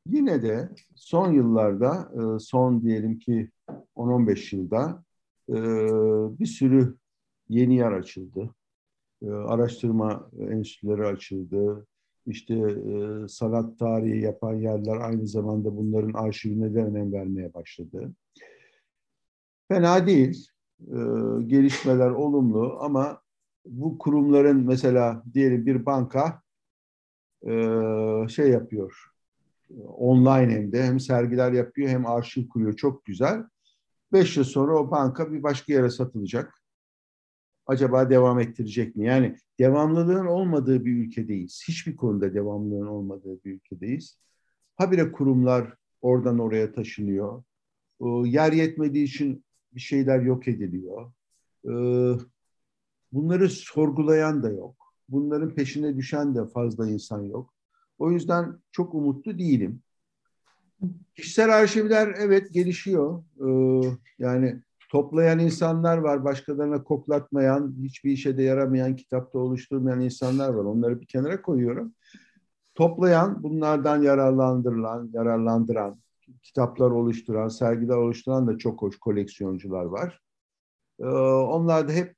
yine 0.05 0.41
de 0.41 0.69
son 0.95 1.31
yıllarda, 1.31 2.11
e, 2.13 2.39
son 2.39 2.81
diyelim 2.81 3.19
ki 3.19 3.51
10-15 3.95 4.55
yılda 4.55 5.03
e, 5.49 5.55
bir 6.39 6.45
sürü 6.45 6.97
yeni 7.49 7.75
yer 7.75 7.91
açıldı. 7.91 8.49
E, 9.21 9.29
araştırma 9.29 10.29
enstitüleri 10.39 11.05
açıldı. 11.05 11.87
İşte 12.27 12.75
sanat 13.27 13.79
tarihi 13.79 14.21
yapan 14.21 14.53
yerler 14.53 14.97
aynı 14.97 15.27
zamanda 15.27 15.77
bunların 15.77 16.13
arşivine 16.13 16.73
de 16.73 16.83
önem 16.83 17.13
vermeye 17.13 17.53
başladı. 17.53 18.11
Fena 19.67 20.07
değil. 20.07 20.47
Gelişmeler 21.47 22.09
olumlu 22.09 22.77
ama 22.79 23.21
bu 23.65 23.97
kurumların 23.97 24.65
mesela 24.65 25.23
diyelim 25.33 25.65
bir 25.65 25.85
banka 25.85 26.41
şey 28.29 28.49
yapıyor. 28.49 29.11
Online 29.87 30.53
hem 30.53 30.71
de 30.71 30.83
hem 30.83 30.99
sergiler 30.99 31.51
yapıyor 31.51 31.89
hem 31.89 32.05
arşiv 32.05 32.47
kuruyor. 32.47 32.73
Çok 32.73 33.05
güzel. 33.05 33.43
Beş 34.13 34.37
yıl 34.37 34.43
sonra 34.43 34.79
o 34.79 34.91
banka 34.91 35.31
bir 35.31 35.43
başka 35.43 35.73
yere 35.73 35.89
satılacak. 35.89 36.64
Acaba 37.67 38.09
devam 38.09 38.39
ettirecek 38.39 38.95
mi? 38.95 39.05
Yani 39.05 39.35
devamlılığın 39.59 40.25
olmadığı 40.25 40.85
bir 40.85 40.95
ülkedeyiz. 40.95 41.63
Hiçbir 41.67 41.95
konuda 41.95 42.33
devamlılığın 42.33 42.87
olmadığı 42.87 43.43
bir 43.43 43.53
ülkedeyiz. 43.53 44.19
Habire 44.75 45.11
kurumlar 45.11 45.73
oradan 46.01 46.39
oraya 46.39 46.73
taşınıyor. 46.73 47.43
Yer 48.25 48.51
yetmediği 48.51 49.05
için 49.05 49.45
bir 49.71 49.79
şeyler 49.79 50.21
yok 50.21 50.47
ediliyor. 50.47 51.11
Bunları 53.11 53.49
sorgulayan 53.49 54.43
da 54.43 54.49
yok. 54.49 54.93
Bunların 55.09 55.55
peşine 55.55 55.97
düşen 55.97 56.35
de 56.35 56.47
fazla 56.47 56.89
insan 56.89 57.23
yok. 57.23 57.53
O 57.97 58.11
yüzden 58.11 58.59
çok 58.71 58.93
umutlu 58.93 59.39
değilim. 59.39 59.81
Kişisel 61.15 61.57
arşivler 61.57 62.15
evet 62.17 62.53
gelişiyor. 62.53 63.23
Ee, 63.39 63.97
yani 64.19 64.61
toplayan 64.95 65.39
insanlar 65.39 65.97
var, 65.97 66.23
başkalarına 66.23 66.83
koklatmayan, 66.83 67.75
hiçbir 67.83 68.11
işe 68.11 68.37
de 68.37 68.43
yaramayan, 68.43 68.95
kitapta 68.95 69.39
oluşturmayan 69.39 70.01
insanlar 70.01 70.49
var. 70.49 70.63
Onları 70.63 71.01
bir 71.01 71.05
kenara 71.05 71.41
koyuyorum. 71.41 71.93
Toplayan, 72.75 73.43
bunlardan 73.43 74.01
yararlandırılan, 74.01 75.09
yararlandıran, 75.13 75.99
kitaplar 76.43 76.91
oluşturan, 76.91 77.47
sergiler 77.47 77.95
oluşturan 77.95 78.47
da 78.47 78.57
çok 78.57 78.81
hoş 78.81 78.99
koleksiyoncular 78.99 79.85
var. 79.85 80.21
Ee, 80.99 81.05
onlar 81.05 81.87
da 81.87 81.91
hep 81.91 82.15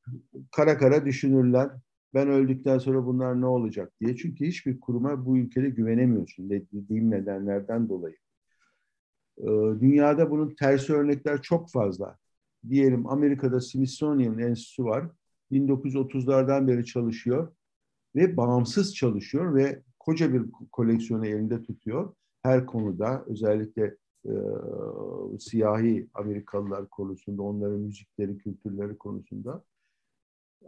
kara 0.52 0.78
kara 0.78 1.06
düşünürler. 1.06 1.70
Ben 2.14 2.28
öldükten 2.30 2.78
sonra 2.78 3.06
bunlar 3.06 3.42
ne 3.42 3.46
olacak 3.46 3.94
diye. 4.02 4.16
Çünkü 4.16 4.46
hiçbir 4.46 4.80
kuruma 4.80 5.26
bu 5.26 5.38
ülkede 5.38 5.70
güvenemiyorsun 5.70 6.50
dediğim 6.50 7.12
nedenlerden 7.12 7.90
dolayı. 7.90 8.18
Ee, 9.38 9.46
dünyada 9.82 10.32
bunun 10.32 10.56
tersi 10.56 10.94
örnekler 10.94 11.42
çok 11.42 11.72
fazla. 11.72 12.18
Diyelim 12.70 13.08
Amerika'da 13.08 13.62
Smithsonian 13.62 14.40
Enstitüsü 14.40 14.84
var. 14.84 15.10
1930'lardan 15.52 16.68
beri 16.68 16.86
çalışıyor 16.86 17.54
ve 18.16 18.38
bağımsız 18.38 18.96
çalışıyor 18.96 19.56
ve 19.56 19.84
koca 20.00 20.34
bir 20.34 20.42
koleksiyonu 20.72 21.28
elinde 21.28 21.64
tutuyor. 21.64 22.14
Her 22.44 22.66
konuda 22.66 23.24
özellikle 23.28 23.96
e, 24.26 24.34
siyahi 25.40 26.08
Amerikalılar 26.14 26.90
konusunda, 26.90 27.42
onların 27.42 27.80
müzikleri, 27.80 28.38
kültürleri 28.38 28.98
konusunda. 28.98 29.64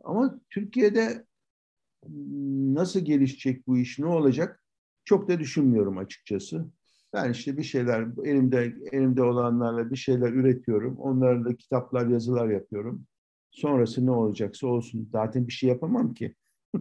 Ama 0.04 0.40
Türkiye'de 0.50 1.26
nasıl 2.74 3.00
gelişecek 3.00 3.68
bu 3.68 3.78
iş, 3.78 4.00
ne 4.00 4.06
olacak 4.06 4.64
çok 5.06 5.30
da 5.30 5.40
düşünmüyorum 5.40 5.98
açıkçası. 5.98 6.66
Ben 7.14 7.32
işte 7.32 7.58
bir 7.58 7.64
şeyler 7.64 8.08
elimde 8.26 8.74
elimde 8.92 9.24
olanlarla 9.24 9.92
bir 9.92 9.96
şeyler 9.96 10.30
üretiyorum. 10.30 10.98
Onlarla 10.98 11.56
kitaplar, 11.56 12.08
yazılar 12.08 12.50
yapıyorum. 12.50 13.06
Sonrası 13.52 14.06
ne 14.06 14.12
olacaksa 14.12 14.68
olsun. 14.68 15.10
Zaten 15.12 15.48
bir 15.48 15.54
şey 15.54 15.70
yapamam 15.70 16.14
ki. 16.14 16.36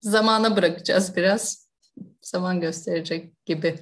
Zamana 0.00 0.56
bırakacağız 0.56 1.16
biraz. 1.16 1.68
Zaman 2.22 2.60
gösterecek 2.60 3.46
gibi. 3.46 3.78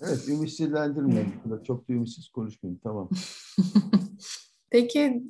Evet, 0.00 0.28
ümitsizlendirmeyin. 0.28 1.34
Çok 1.66 1.88
da 1.88 1.92
ümitsiz 1.92 2.28
konuşmayayım. 2.28 2.80
Tamam. 2.84 3.08
Peki 4.70 5.22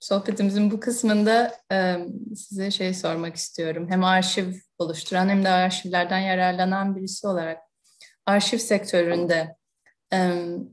sohbetimizin 0.00 0.70
bu 0.70 0.80
kısmında 0.80 1.52
e, 1.72 2.06
size 2.36 2.70
şey 2.70 2.94
sormak 2.94 3.36
istiyorum. 3.36 3.86
Hem 3.90 4.04
arşiv 4.04 4.52
oluşturan 4.78 5.28
hem 5.28 5.44
de 5.44 5.48
arşivlerden 5.48 6.18
yararlanan 6.18 6.96
birisi 6.96 7.26
olarak 7.26 7.67
arşiv 8.28 8.58
sektöründe 8.58 9.56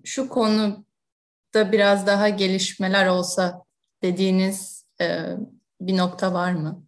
şu 0.03 0.29
konuda 0.29 1.71
biraz 1.71 2.07
daha 2.07 2.29
gelişmeler 2.29 3.07
olsa 3.07 3.63
dediğiniz 4.01 4.85
e, 5.01 5.37
bir 5.81 5.97
nokta 5.97 6.33
var 6.33 6.53
mı? 6.53 6.83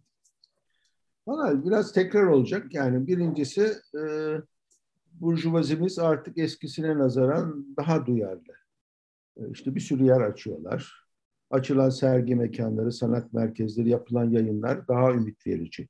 Valla 1.26 1.64
biraz 1.64 1.92
tekrar 1.92 2.24
olacak. 2.24 2.74
Yani 2.74 3.06
birincisi 3.06 3.72
e, 3.94 4.02
burjuvazimiz 5.12 5.98
artık 5.98 6.38
eskisine 6.38 6.98
nazaran 6.98 7.66
daha 7.76 8.06
duyarlı. 8.06 8.54
E, 9.36 9.50
işte 9.50 9.74
bir 9.74 9.80
sürü 9.80 10.04
yer 10.04 10.20
açıyorlar. 10.20 11.08
Açılan 11.50 11.90
sergi 11.90 12.34
mekanları, 12.34 12.92
sanat 12.92 13.32
merkezleri, 13.32 13.88
yapılan 13.88 14.30
yayınlar 14.30 14.88
daha 14.88 15.12
ümit 15.12 15.46
verici. 15.46 15.88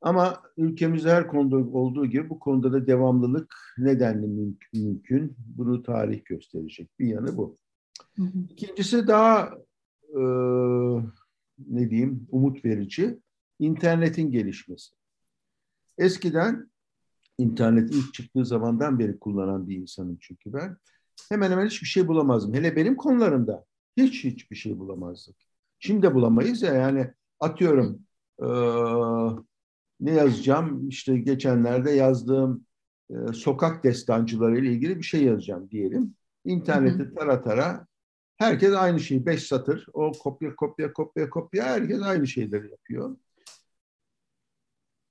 Ama 0.00 0.42
ülkemizde 0.56 1.10
her 1.10 1.28
konuda 1.28 1.56
olduğu 1.56 2.06
gibi 2.06 2.30
bu 2.30 2.38
konuda 2.38 2.72
da 2.72 2.86
devamlılık 2.86 3.54
nedenli 3.78 4.26
mümkün. 4.26 4.86
mümkün. 4.86 5.36
Bunu 5.38 5.82
tarih 5.82 6.24
gösterecek. 6.24 6.98
Bir 6.98 7.06
yanı 7.06 7.36
bu. 7.36 7.58
İkincisi 8.50 9.06
daha 9.06 9.54
e, 10.08 10.20
ne 11.68 11.90
diyeyim 11.90 12.26
umut 12.30 12.64
verici. 12.64 13.18
internetin 13.58 14.30
gelişmesi. 14.30 14.94
Eskiden 15.98 16.70
internet 17.38 17.94
ilk 17.94 18.14
çıktığı 18.14 18.44
zamandan 18.44 18.98
beri 18.98 19.18
kullanan 19.18 19.68
bir 19.68 19.76
insanım 19.76 20.18
çünkü 20.20 20.52
ben. 20.52 20.76
Hemen 21.28 21.50
hemen 21.50 21.66
hiçbir 21.66 21.86
şey 21.86 22.08
bulamazdım. 22.08 22.54
Hele 22.54 22.76
benim 22.76 22.96
konularımda 22.96 23.64
hiç 23.96 24.24
hiçbir 24.24 24.56
şey 24.56 24.78
bulamazdık. 24.78 25.36
Şimdi 25.78 26.02
de 26.02 26.14
bulamayız 26.14 26.62
ya 26.62 26.74
yani 26.74 27.10
atıyorum 27.40 28.02
e, 28.42 28.46
ne 30.00 30.10
yazacağım 30.10 30.88
işte 30.88 31.18
geçenlerde 31.18 31.90
yazdığım 31.90 32.64
e, 33.10 33.32
sokak 33.32 33.84
destancıları 33.84 34.58
ile 34.58 34.72
ilgili 34.72 34.98
bir 34.98 35.02
şey 35.02 35.24
yazacağım 35.24 35.70
diyelim. 35.70 36.14
İnternette 36.44 37.14
tara 37.14 37.42
tara 37.42 37.86
herkes 38.36 38.74
aynı 38.74 39.00
şeyi 39.00 39.26
beş 39.26 39.46
satır 39.46 39.86
o 39.92 40.12
kopya 40.12 40.56
kopya 40.56 40.92
kopya 40.92 41.30
kopya 41.30 41.64
herkes 41.64 42.02
aynı 42.02 42.26
şeyleri 42.26 42.70
yapıyor. 42.70 43.16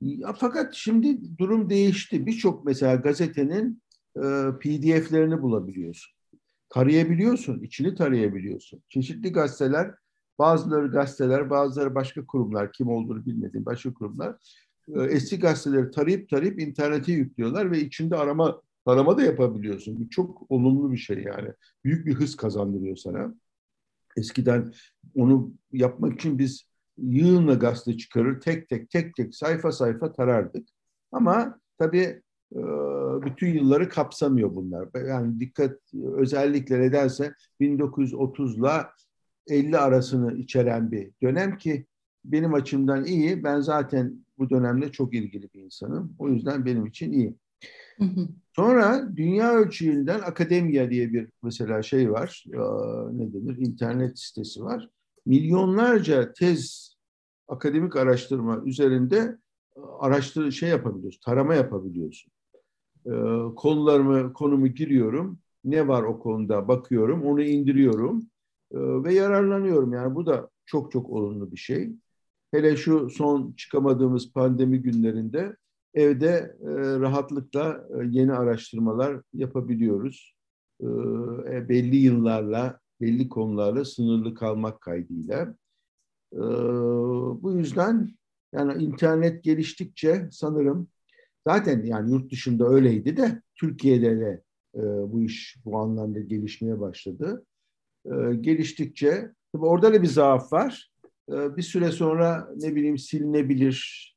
Ya, 0.02 0.34
fakat 0.34 0.74
şimdi 0.74 1.38
durum 1.38 1.70
değişti. 1.70 2.26
Birçok 2.26 2.66
mesela 2.66 2.96
gazetenin 2.96 3.82
e, 4.16 4.22
PDF'lerini 4.60 5.42
bulabiliyorsun. 5.42 6.14
Tarayabiliyorsun, 6.70 7.62
içini 7.62 7.96
tarayabiliyorsun. 7.96 8.84
Çeşitli 8.90 9.32
gazeteler, 9.32 9.96
bazıları 10.40 10.92
gazeteler, 10.92 11.50
bazıları 11.50 11.96
başka 11.96 12.26
kurumlar, 12.26 12.72
kim 12.72 12.88
olduğunu 12.88 13.26
bilmediğim 13.26 13.66
başka 13.66 13.94
kurumlar 13.94 14.36
eski 15.10 15.40
gazeteleri 15.40 15.92
tarayıp 15.92 16.30
tarayıp 16.30 16.60
internete 16.60 17.12
yüklüyorlar 17.12 17.72
ve 17.72 17.82
içinde 17.82 18.16
arama 18.16 18.62
arama 18.86 19.18
da 19.18 19.24
yapabiliyorsun. 19.24 20.00
Bu 20.00 20.10
çok 20.10 20.52
olumlu 20.52 20.92
bir 20.92 20.98
şey 20.98 21.24
yani. 21.24 21.50
Büyük 21.84 22.06
bir 22.06 22.14
hız 22.14 22.36
kazandırıyor 22.36 22.96
sana. 22.98 23.36
Eskiden 24.18 24.74
onu 25.16 25.54
yapmak 25.72 26.14
için 26.14 26.40
biz 26.40 26.66
yığınla 26.98 27.54
gazete 27.54 27.98
çıkarır, 27.98 28.42
tek 28.42 28.70
tek 28.70 28.90
tek 28.90 29.16
tek 29.16 29.36
sayfa 29.36 29.72
sayfa 29.72 30.12
tarardık. 30.12 30.68
Ama 31.12 31.60
tabii 31.78 32.22
e, 32.56 32.60
bütün 33.26 33.48
yılları 33.48 33.90
kapsamıyor 33.90 34.56
bunlar. 34.56 34.90
Yani 35.08 35.40
dikkat 35.40 35.78
özellikle 36.16 36.80
nedense 36.80 37.34
1930'la 37.62 38.94
50 39.48 39.78
arasını 39.78 40.38
içeren 40.38 40.92
bir 40.92 41.12
dönem 41.22 41.58
ki 41.58 41.86
benim 42.26 42.54
açımdan 42.54 43.06
iyi. 43.06 43.44
Ben 43.44 43.60
zaten 43.60 44.26
bu 44.38 44.50
dönemde 44.50 44.92
çok 44.92 45.14
ilgili 45.14 45.50
bir 45.54 45.62
insanım. 45.62 46.16
O 46.20 46.30
yüzden 46.30 46.66
benim 46.66 46.86
için 46.86 47.12
iyi. 47.12 47.36
Sonra 48.56 49.10
dünya 49.16 49.54
ölçüğünden 49.54 50.20
akademiya 50.20 50.90
diye 50.90 51.14
bir 51.14 51.30
mesela 51.44 51.82
şey 51.82 52.12
var. 52.12 52.46
Ne 53.12 53.34
denir? 53.34 53.58
İnternet 53.58 54.20
sitesi 54.20 54.64
var. 54.64 54.90
Milyonlarca 55.26 56.34
tez 56.34 56.94
akademik 57.48 57.96
araştırma 57.96 58.62
üzerinde 58.66 59.38
araştır 60.00 60.52
şey 60.52 60.70
yapabiliyorsun, 60.70 61.22
tarama 61.26 61.56
yapabiliyorsun. 61.56 62.32
Konularımı 63.56 64.34
konumu 64.34 64.68
giriyorum. 64.68 65.40
ne 65.64 65.88
var 65.88 66.04
o 66.04 66.20
konuda 66.20 66.68
bakıyorum, 66.68 67.24
onu 67.24 67.42
indiriyorum 67.42 68.24
e, 68.72 68.78
ve 68.80 69.14
yararlanıyorum. 69.14 69.94
Yani 69.94 70.16
bu 70.16 70.26
da 70.26 70.50
çok 70.66 70.92
çok 70.92 71.10
olumlu 71.10 71.52
bir 71.52 71.58
şey. 71.58 71.92
Hele 72.52 72.78
şu 72.78 73.10
son 73.10 73.54
çıkamadığımız 73.58 74.34
pandemi 74.34 74.82
günlerinde 74.82 75.56
evde 75.94 76.58
e, 76.62 76.70
rahatlıkla 77.00 77.88
e, 77.90 78.06
yeni 78.10 78.34
araştırmalar 78.34 79.22
yapabiliyoruz. 79.34 80.36
E, 80.82 80.86
e, 80.86 81.70
belli 81.70 81.96
yıllarla, 81.96 82.80
belli 83.02 83.30
konularla 83.30 83.86
sınırlı 83.86 84.36
kalmak 84.36 84.82
kaydıyla. 84.82 85.56
E, 86.34 86.40
bu 87.42 87.52
yüzden 87.52 88.10
yani 88.54 88.84
internet 88.84 89.44
geliştikçe 89.44 90.30
sanırım 90.32 90.88
zaten 91.48 91.84
yani 91.84 92.12
yurt 92.12 92.32
dışında 92.32 92.68
öyleydi 92.68 93.18
de 93.18 93.42
Türkiye'de 93.56 94.20
de 94.20 94.44
e, 94.76 94.82
bu 94.82 95.22
iş 95.22 95.58
bu 95.66 95.78
anlamda 95.78 96.20
gelişmeye 96.20 96.80
başladı. 96.80 97.46
E, 98.06 98.12
geliştikçe 98.42 99.32
tabii 99.54 99.66
orada 99.66 99.94
da 99.94 100.02
bir 100.02 100.08
zaaf 100.08 100.54
var. 100.54 100.89
E, 101.32 101.58
bir 101.58 101.62
süre 101.62 101.92
sonra 101.92 102.50
ne 102.56 102.76
bileyim 102.76 102.98
silinebilir, 102.98 104.10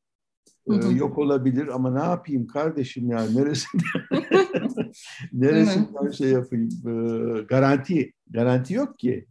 e, 0.70 0.74
yok 0.74 1.18
olabilir 1.18 1.66
ama 1.66 1.90
ne 1.90 2.10
yapayım 2.10 2.46
kardeşim 2.46 3.10
yani 3.10 3.36
neresinden 3.36 4.24
neresinden 5.32 6.10
şey 6.10 6.30
yapayım 6.30 6.68
e, 6.86 7.42
garanti 7.42 8.12
garanti 8.30 8.74
yok 8.74 8.98
ki 8.98 9.26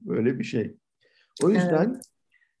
böyle 0.00 0.38
bir 0.38 0.44
şey. 0.44 0.76
O 1.42 1.50
yüzden 1.50 2.00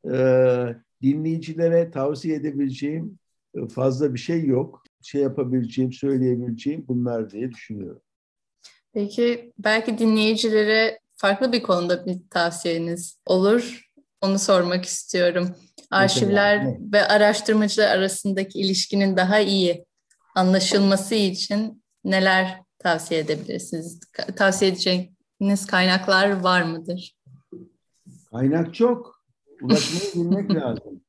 evet. 0.04 0.76
dinleyicilere 1.02 1.90
tavsiye 1.90 2.36
edebileceğim 2.36 3.18
e, 3.54 3.68
fazla 3.68 4.14
bir 4.14 4.18
şey 4.18 4.44
yok. 4.44 4.82
Şey 5.02 5.22
yapabileceğim, 5.22 5.92
söyleyebileceğim 5.92 6.84
bunlar 6.88 7.30
diye 7.30 7.50
düşünüyorum. 7.50 8.02
Peki 8.92 9.52
belki 9.58 9.98
dinleyicilere 9.98 10.98
farklı 11.16 11.52
bir 11.52 11.62
konuda 11.62 12.06
bir 12.06 12.18
tavsiyeniz 12.30 13.18
olur. 13.26 13.85
Onu 14.20 14.38
sormak 14.38 14.84
istiyorum. 14.84 15.54
Arşivler 15.90 16.64
Mesela, 16.64 16.78
ve 16.92 17.08
araştırmacılar 17.08 17.88
arasındaki 17.96 18.58
ilişkinin 18.60 19.16
daha 19.16 19.40
iyi 19.40 19.84
anlaşılması 20.34 21.14
için 21.14 21.82
neler 22.04 22.62
tavsiye 22.78 23.20
edebilirsiniz? 23.20 24.00
Tavsiye 24.36 24.70
edeceğiniz 24.70 25.66
kaynaklar 25.66 26.40
var 26.40 26.62
mıdır? 26.62 27.16
Kaynak 28.30 28.74
çok. 28.74 29.22
Ulaşmayı 29.62 30.14
bilmek 30.14 30.50
lazım. 30.54 31.00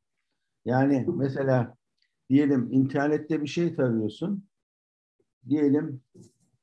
Yani 0.65 1.05
mesela 1.15 1.75
diyelim 2.29 2.69
internette 2.71 3.41
bir 3.41 3.47
şey 3.47 3.75
tarıyorsun. 3.75 4.47
Diyelim 5.49 6.01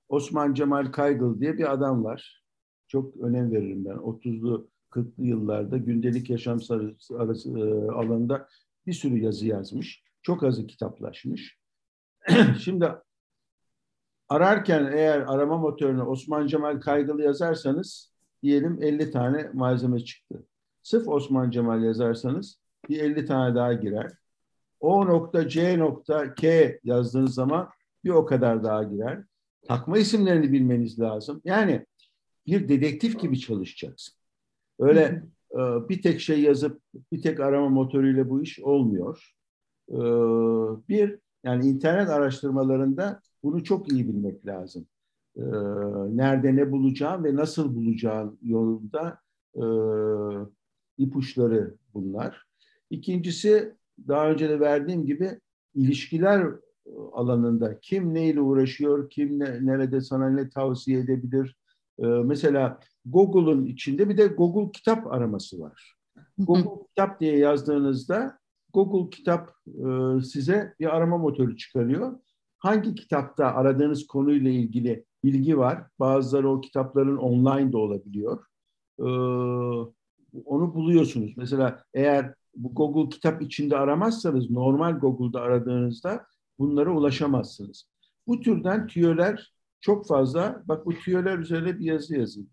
Osman 0.09 0.55
Cemal 0.55 0.92
Kaygıl 0.92 1.40
diye 1.40 1.59
bir 1.59 1.72
adam 1.72 2.05
var. 2.05 2.45
Çok 2.88 3.16
önem 3.16 3.53
veririm 3.53 3.84
ben. 3.84 3.97
30'lu 3.97 4.70
40'lı 4.95 5.24
yıllarda 5.26 5.78
gündelik 5.78 6.30
yaşam 6.30 6.59
arası, 7.18 7.59
e, 7.59 7.90
alanında 7.90 8.49
bir 8.86 8.92
sürü 8.92 9.18
yazı 9.18 9.47
yazmış. 9.47 10.03
Çok 10.22 10.42
azı 10.42 10.66
kitaplaşmış. 10.66 11.59
Şimdi 12.61 12.88
ararken 14.28 14.92
eğer 14.92 15.20
arama 15.20 15.59
motoruna 15.59 16.07
Osman 16.07 16.47
Cemal 16.47 16.80
Kaygılı 16.80 17.22
yazarsanız 17.22 18.12
diyelim 18.42 18.82
50 18.82 19.11
tane 19.11 19.51
malzeme 19.55 19.99
çıktı. 19.99 20.47
Sırf 20.82 21.09
Osman 21.09 21.51
Cemal 21.51 21.82
yazarsanız 21.82 22.59
bir 22.88 23.01
50 23.01 23.26
tane 23.26 23.55
daha 23.55 23.72
girer. 23.72 24.12
O 24.80 25.07
nokta 25.07 25.49
C 25.49 25.78
nokta 25.78 26.34
K 26.34 26.78
yazdığınız 26.84 27.34
zaman 27.34 27.68
bir 28.05 28.11
o 28.11 28.26
kadar 28.26 28.64
daha 28.64 28.82
girer. 28.82 29.24
Takma 29.68 29.99
isimlerini 29.99 30.53
bilmeniz 30.53 31.01
lazım. 31.01 31.40
Yani 31.45 31.86
bir 32.47 32.68
dedektif 32.68 33.20
gibi 33.20 33.40
çalışacaksın. 33.40 34.14
Öyle 34.78 35.22
e, 35.52 35.58
bir 35.88 36.02
tek 36.02 36.20
şey 36.20 36.40
yazıp 36.40 36.80
bir 37.12 37.22
tek 37.22 37.40
arama 37.40 37.68
motoruyla 37.68 38.30
bu 38.30 38.42
iş 38.42 38.60
olmuyor. 38.60 39.34
E, 39.90 39.98
bir, 40.88 41.18
yani 41.44 41.66
internet 41.66 42.08
araştırmalarında 42.08 43.20
bunu 43.42 43.64
çok 43.64 43.92
iyi 43.92 44.08
bilmek 44.08 44.46
lazım. 44.46 44.86
E, 45.36 45.42
nerede 46.16 46.56
ne 46.56 46.72
bulacağım 46.72 47.24
ve 47.24 47.36
nasıl 47.36 47.74
bulacağım 47.74 48.38
yolunda 48.42 49.18
e, 49.54 49.64
ipuçları 50.98 51.74
bunlar. 51.94 52.44
İkincisi 52.90 53.74
daha 54.08 54.30
önce 54.30 54.48
de 54.48 54.60
verdiğim 54.60 55.06
gibi 55.06 55.40
ilişkiler 55.74 56.46
alanında 57.12 57.80
kim 57.80 58.14
neyle 58.14 58.40
uğraşıyor, 58.40 59.10
kim 59.10 59.38
ne, 59.38 59.66
nerede 59.66 60.00
sana 60.00 60.30
ne 60.30 60.48
tavsiye 60.48 61.00
edebilir. 61.00 61.56
Ee, 61.99 62.07
mesela 62.07 62.80
Google'un 63.05 63.66
içinde 63.66 64.09
bir 64.09 64.16
de 64.16 64.26
Google 64.26 64.72
kitap 64.72 65.12
araması 65.12 65.61
var. 65.61 65.95
Google 66.38 66.86
kitap 66.88 67.20
diye 67.20 67.38
yazdığınızda 67.38 68.38
Google 68.72 69.11
kitap 69.11 69.51
e, 69.66 70.20
size 70.22 70.74
bir 70.80 70.97
arama 70.97 71.18
motoru 71.18 71.57
çıkarıyor. 71.57 72.18
Hangi 72.59 72.95
kitapta 72.95 73.47
aradığınız 73.47 74.07
konuyla 74.07 74.51
ilgili 74.51 75.05
bilgi 75.24 75.59
var? 75.59 75.82
Bazıları 75.99 76.51
o 76.51 76.61
kitapların 76.61 77.16
online 77.16 77.72
de 77.72 77.76
olabiliyor. 77.76 78.45
Ee, 78.99 79.05
onu 80.45 80.74
buluyorsunuz. 80.74 81.32
Mesela 81.36 81.82
eğer 81.95 82.34
bu 82.57 82.74
Google 82.74 83.09
kitap 83.09 83.42
içinde 83.42 83.76
aramazsanız 83.76 84.51
normal 84.51 84.99
Google'da 84.99 85.40
aradığınızda 85.40 86.26
bunlara 86.59 86.90
ulaşamazsınız. 86.90 87.84
Bu 88.26 88.40
türden 88.40 88.86
tüyoler 88.86 89.53
çok 89.85 90.07
fazla. 90.07 90.62
Bak 90.64 90.87
bu 90.87 90.95
tüyoler 90.95 91.39
üzerine 91.39 91.78
bir 91.78 91.85
yazı 91.85 92.16
yazayım. 92.16 92.51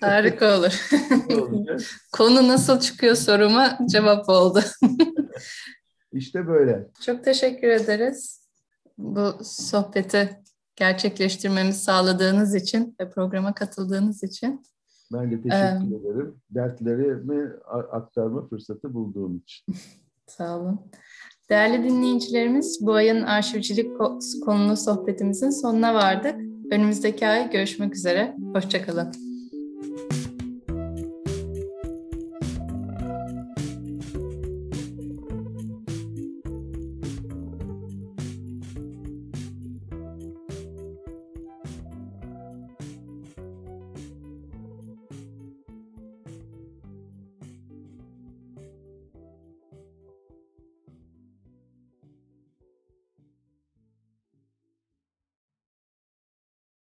Harika 0.00 0.58
olur. 0.58 0.90
Konu 2.12 2.48
nasıl 2.48 2.80
çıkıyor 2.80 3.14
soruma 3.14 3.78
cevap 3.90 4.28
oldu. 4.28 4.60
İşte 6.12 6.46
böyle. 6.46 6.88
Çok 7.00 7.24
teşekkür 7.24 7.68
ederiz. 7.68 8.48
Bu 8.98 9.38
sohbeti 9.42 10.42
gerçekleştirmemizi 10.76 11.78
sağladığınız 11.78 12.54
için 12.54 12.96
ve 13.00 13.10
programa 13.10 13.54
katıldığınız 13.54 14.22
için. 14.22 14.62
Ben 15.12 15.30
de 15.30 15.42
teşekkür 15.42 15.92
ee, 15.92 15.96
ederim. 15.96 16.40
Dertlerimi 16.50 17.52
aktarma 17.92 18.48
fırsatı 18.48 18.94
bulduğum 18.94 19.36
için. 19.36 19.74
Sağ 20.26 20.58
olun. 20.58 20.80
Değerli 21.50 21.84
dinleyicilerimiz, 21.84 22.78
bu 22.80 22.92
ayın 22.92 23.22
arşivcilik 23.22 23.90
konulu 24.44 24.76
sohbetimizin 24.76 25.50
sonuna 25.50 25.94
vardık. 25.94 26.34
Önümüzdeki 26.70 27.26
ay 27.26 27.50
görüşmek 27.50 27.94
üzere. 27.94 28.36
Hoşçakalın. 28.54 29.29